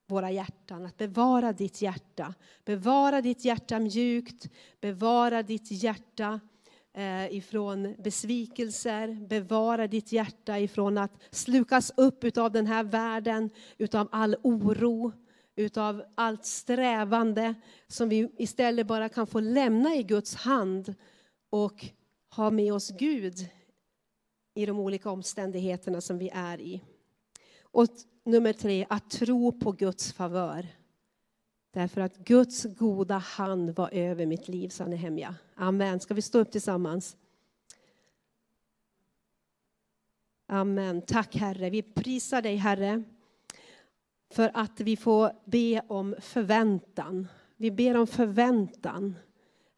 våra 0.08 0.32
hjärtan, 0.32 0.86
att 0.86 0.98
bevara 0.98 1.54
ditt 1.54 1.82
hjärta. 1.82 2.34
Bevara 2.66 3.22
ditt 3.22 3.46
hjärta 3.46 3.80
mjukt, 3.80 4.50
bevara 4.82 5.44
ditt 5.44 5.72
hjärta 5.72 6.40
Eh, 6.98 7.36
ifrån 7.36 7.96
besvikelser, 7.98 9.28
bevara 9.28 9.88
ditt 9.88 10.12
hjärta 10.12 10.60
ifrån 10.60 10.98
att 10.98 11.12
slukas 11.32 11.92
upp 11.98 12.38
av 12.38 12.52
den 12.52 12.68
här 12.68 12.84
världen, 12.84 13.50
utav 13.78 14.10
all 14.12 14.36
oro, 14.44 15.12
utav 15.56 16.04
allt 16.16 16.46
strävande 16.46 17.54
som 17.88 18.10
vi 18.10 18.30
istället 18.38 18.88
bara 18.88 19.10
kan 19.10 19.28
få 19.28 19.40
lämna 19.40 19.96
i 19.96 20.04
Guds 20.04 20.36
hand 20.36 20.96
och 21.50 21.86
ha 22.36 22.50
med 22.50 22.74
oss 22.74 22.90
Gud 22.90 23.36
i 24.54 24.66
de 24.66 24.80
olika 24.80 25.10
omständigheterna 25.10 26.02
som 26.02 26.18
vi 26.18 26.30
är 26.34 26.62
i. 26.62 26.82
Och 27.62 27.88
nummer 28.24 28.54
tre, 28.54 28.86
att 28.90 29.10
tro 29.10 29.60
på 29.60 29.72
Guds 29.72 30.14
favör. 30.14 30.68
Därför 31.76 32.02
att 32.02 32.18
Guds 32.18 32.64
goda 32.64 33.18
hand 33.18 33.76
var 33.76 33.90
över 33.94 34.26
mitt 34.26 34.48
liv, 34.48 34.70
sa 34.70 34.86
Nehemja. 34.86 35.36
Amen. 35.56 36.00
Ska 36.00 36.14
vi 36.14 36.22
stå 36.22 36.40
upp 36.40 36.52
tillsammans? 36.52 37.18
Amen. 40.48 41.02
Tack 41.02 41.36
Herre. 41.36 41.70
Vi 41.70 41.82
prisar 41.82 42.42
dig 42.42 42.56
Herre 42.56 43.04
för 44.34 44.52
att 44.54 44.80
vi 44.80 44.98
får 44.98 45.32
be 45.46 45.82
om 45.88 46.16
förväntan. 46.20 47.28
Vi 47.58 47.72
ber 47.72 47.98
om 47.98 48.08
förväntan. 48.08 49.16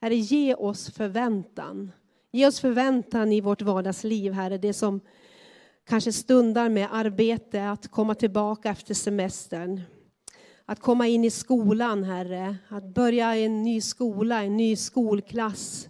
Herre, 0.02 0.16
ge 0.16 0.56
oss 0.56 0.90
förväntan. 0.90 1.92
Ge 2.32 2.48
oss 2.48 2.60
förväntan 2.60 3.32
i 3.32 3.42
vårt 3.42 3.62
vardagsliv, 3.62 4.34
Herre. 4.34 4.58
Det 4.58 4.74
som 4.74 5.02
kanske 5.84 6.14
stundar 6.14 6.70
med 6.70 6.88
arbete, 6.92 7.70
att 7.70 7.88
komma 7.88 8.16
tillbaka 8.16 8.70
efter 8.70 8.94
semestern. 8.94 9.82
Att 10.70 10.80
komma 10.80 11.08
in 11.08 11.24
i 11.24 11.30
skolan, 11.30 12.04
Herre. 12.04 12.56
Att 12.68 12.94
börja 12.94 13.36
i 13.36 13.46
en 13.46 13.64
ny 13.64 13.82
skola, 13.82 14.44
en 14.44 14.58
ny 14.58 14.76
skolklass. 14.76 15.90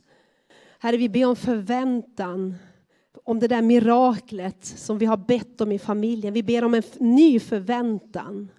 Herre, 0.79 0.97
vi 0.97 1.09
ber 1.09 1.25
om 1.25 1.35
förväntan. 1.35 2.55
Om 3.23 3.39
det 3.39 3.47
där 3.47 3.61
miraklet 3.61 4.65
som 4.65 4.97
vi 4.97 5.05
har 5.05 5.17
bett 5.17 5.61
om 5.61 5.71
i 5.71 5.79
familjen. 5.79 6.33
Vi 6.33 6.43
ber 6.43 6.63
om 6.63 6.73
en 6.73 6.83
ny 6.99 7.39
förväntan. 7.39 8.51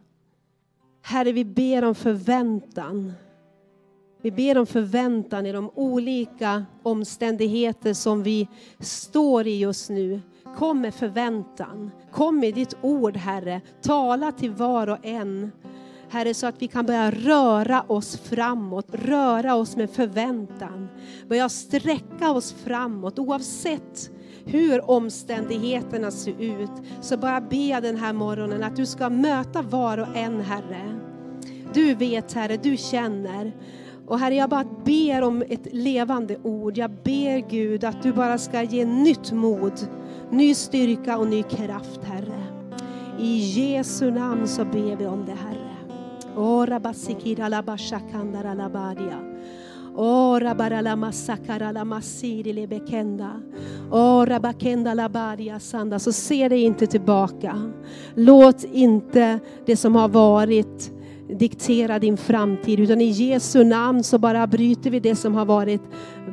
Herre, 1.03 1.33
vi 1.33 1.45
ber 1.45 1.85
om 1.85 1.95
förväntan. 1.95 3.12
Vi 4.23 4.31
ber 4.31 4.59
om 4.59 4.66
förväntan 4.66 5.47
i 5.47 5.53
de 5.53 5.71
olika 5.75 6.64
omständigheter 6.83 7.95
som 7.95 8.23
vi 8.23 8.49
står 8.81 9.47
i 9.47 9.59
just 9.59 9.91
nu. 9.91 10.21
Kom 10.57 10.81
med 10.81 10.95
förväntan. 10.95 11.91
Kom 12.12 12.41
med 12.41 12.55
ditt 12.55 12.75
ord, 12.83 13.16
Herre. 13.16 13.61
Tala 13.83 14.33
till 14.33 14.51
var 14.51 14.87
och 14.87 14.99
en. 15.03 15.53
Herre, 16.11 16.34
så 16.34 16.46
att 16.46 16.62
vi 16.62 16.66
kan 16.66 16.86
börja 16.86 17.11
röra 17.11 17.82
oss 17.88 18.16
framåt, 18.16 18.86
röra 18.92 19.54
oss 19.54 19.76
med 19.76 19.90
förväntan. 19.90 20.88
Börja 21.28 21.48
sträcka 21.48 22.30
oss 22.30 22.52
framåt 22.52 23.18
oavsett 23.18 24.11
hur 24.44 24.90
omständigheterna 24.90 26.11
ser 26.11 26.40
ut. 26.40 26.70
Så 27.00 27.16
bara 27.16 27.40
be 27.40 27.56
jag 27.56 27.82
den 27.82 27.96
här 27.96 28.12
morgonen 28.12 28.62
att 28.64 28.76
du 28.76 28.86
ska 28.86 29.11
möta 29.11 29.62
var 29.62 29.98
och 29.98 30.16
en, 30.16 30.40
Herre. 30.40 31.00
Du 31.74 31.94
vet, 31.94 32.32
Herre, 32.32 32.56
du 32.56 32.76
känner. 32.76 33.52
Och 34.06 34.18
Herre, 34.18 34.34
jag 34.34 34.50
bara 34.50 34.66
ber 34.84 35.22
om 35.22 35.42
ett 35.42 35.72
levande 35.72 36.36
ord. 36.42 36.78
Jag 36.78 36.90
ber 36.90 37.50
Gud 37.50 37.84
att 37.84 38.02
du 38.02 38.12
bara 38.12 38.38
ska 38.38 38.62
ge 38.62 38.84
nytt 38.84 39.32
mod, 39.32 39.72
ny 40.30 40.54
styrka 40.54 41.18
och 41.18 41.28
ny 41.28 41.42
kraft, 41.42 42.04
Herre. 42.04 42.42
I 43.18 43.38
Jesu 43.38 44.11
namn 44.11 44.48
så 44.48 44.64
ber 44.64 44.96
vi 44.96 45.06
om 45.06 45.24
det, 45.26 45.34
Herre. 45.34 45.68
Ora 46.39 46.78
basikira 46.78 47.49
la 47.49 47.62
bashakanda 47.62 48.55
la 48.55 48.68
badia. 48.68 49.20
Ora 49.97 50.55
barala 50.55 50.95
masakara 50.95 51.72
la 51.72 51.84
masiri 51.84 52.53
le 52.53 52.66
bekenda. 52.66 53.43
Ora 53.91 54.39
bakenda 54.39 54.95
la 54.95 55.09
badia 55.09 55.59
sanda. 55.59 55.99
Så 55.99 56.12
se 56.12 56.49
dig 56.49 56.62
inte 56.62 56.86
tillbaka. 56.86 57.72
Låt 58.14 58.64
inte 58.64 59.41
det 59.66 59.76
som 59.76 59.97
har 59.97 60.09
varit 60.09 60.93
diktera 61.29 61.99
din 61.99 62.16
framtid. 62.16 62.81
Utan 62.81 63.01
i 63.01 63.11
Jesu 63.11 63.64
namn 63.64 64.05
så 64.05 64.18
bara 64.18 64.47
bryter 64.47 64.91
vi 64.91 65.01
det 65.01 65.16
som 65.16 65.35
har 65.35 65.45
varit 65.45 65.83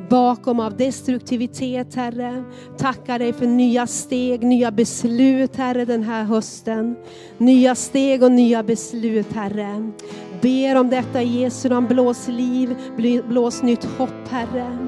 bakom 0.08 0.60
av 0.60 0.76
destruktivitet, 0.76 1.94
Herre. 1.94 2.44
Tackar 2.78 3.18
dig 3.18 3.32
för 3.32 3.46
nya 3.46 3.86
steg, 3.86 4.42
nya 4.42 4.70
beslut, 4.70 5.56
Herre, 5.56 5.84
den 5.84 6.02
här 6.02 6.24
hösten. 6.24 6.96
Nya 7.38 7.74
steg 7.74 8.22
och 8.22 8.32
nya 8.32 8.62
beslut, 8.62 9.32
Herre. 9.32 9.92
Ber 10.42 10.76
om 10.76 10.90
detta 10.90 11.22
i 11.22 11.40
Jesu 11.40 11.68
namn. 11.68 11.86
Blås 11.86 12.28
liv, 12.28 12.76
blås 13.28 13.62
nytt 13.62 13.84
hopp, 13.84 14.28
Herre. 14.30 14.78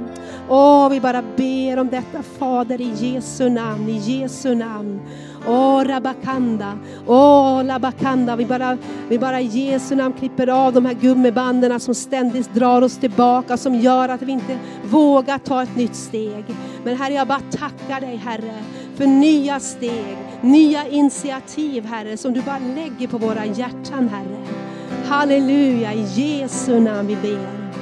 Åh, 0.49 0.89
vi 0.89 1.01
bara 1.01 1.23
ber 1.37 1.79
om 1.79 1.89
detta, 1.89 2.23
Fader, 2.23 2.81
i 2.81 2.93
Jesu 2.97 3.49
namn, 3.49 3.89
i 3.89 3.97
Jesu 3.97 4.55
namn. 4.55 5.01
Åh, 5.47 5.85
Rabakanda, 5.85 6.79
åh, 7.07 7.65
Labakanda. 7.65 8.37
Vi 8.37 8.47
bara, 8.47 8.79
vi 9.09 9.19
bara 9.19 9.41
i 9.41 9.45
Jesu 9.45 9.95
namn 9.95 10.15
klipper 10.19 10.47
av 10.49 10.73
de 10.73 10.87
här 10.87 10.95
gummibanden 10.95 11.81
som 11.81 11.95
ständigt 11.95 12.55
drar 12.55 12.83
oss 12.83 12.97
tillbaka, 12.97 13.57
som 13.57 13.75
gör 13.75 14.09
att 14.09 14.23
vi 14.23 14.33
inte 14.33 14.59
vågar 14.85 15.39
ta 15.39 15.63
ett 15.63 15.77
nytt 15.77 15.95
steg. 15.95 16.45
Men 16.85 16.97
Herre, 16.97 17.15
jag 17.15 17.29
bara 17.29 17.41
tackar 17.51 18.01
dig, 18.01 18.17
Herre, 18.17 18.55
för 18.97 19.07
nya 19.07 19.61
steg, 19.61 20.17
nya 20.41 20.87
initiativ, 20.87 21.85
Herre, 21.85 22.17
som 22.17 22.33
du 22.33 22.43
bara 22.43 22.59
lägger 22.59 23.09
på 23.09 23.19
våra 23.19 23.47
hjärtan, 23.47 24.09
Herre. 24.09 24.47
Halleluja, 25.07 25.93
i 25.93 26.03
Jesu 26.03 26.81
namn 26.81 27.09
vi 27.09 27.17
ber. 27.17 27.73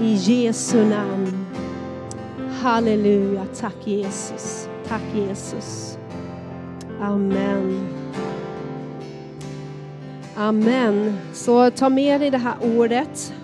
I 0.00 0.14
Jesu 0.14 0.84
namn. 0.84 1.46
Halleluja, 2.62 3.46
tack 3.60 3.76
Jesus. 3.84 4.68
Tack 4.88 5.02
Jesus. 5.14 5.95
Amen. 7.00 7.88
Amen. 10.36 11.18
Så 11.32 11.70
ta 11.70 11.88
med 11.88 12.20
dig 12.20 12.30
det 12.30 12.38
här 12.38 12.54
ordet. 12.62 13.34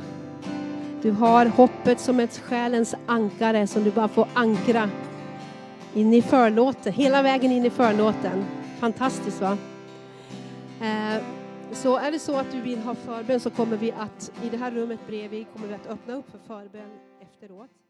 Du 1.02 1.10
har 1.10 1.46
hoppet 1.46 2.00
som 2.00 2.20
ett 2.20 2.38
själens 2.38 2.94
ankare 3.06 3.66
som 3.66 3.84
du 3.84 3.90
bara 3.90 4.08
får 4.08 4.28
ankra 4.34 4.90
in 5.94 6.14
i 6.14 6.22
förlåten, 6.22 6.92
hela 6.92 7.22
vägen 7.22 7.52
in 7.52 7.64
i 7.64 7.70
förlåten. 7.70 8.44
Fantastiskt 8.78 9.40
va? 9.40 9.58
Eh, 10.80 11.22
så 11.72 11.96
är 11.96 12.10
det 12.10 12.18
så 12.18 12.36
att 12.36 12.52
du 12.52 12.60
vill 12.60 12.78
ha 12.78 12.94
förbön 12.94 13.40
så 13.40 13.50
kommer 13.50 13.76
vi 13.76 13.92
att 13.92 14.32
i 14.42 14.48
det 14.48 14.56
här 14.56 14.70
rummet 14.70 15.00
bredvid 15.06 15.46
kommer 15.52 15.68
vi 15.68 15.74
att 15.74 15.86
öppna 15.86 16.14
upp 16.14 16.30
för 16.30 16.38
förbön 16.38 16.90
efteråt. 17.20 17.81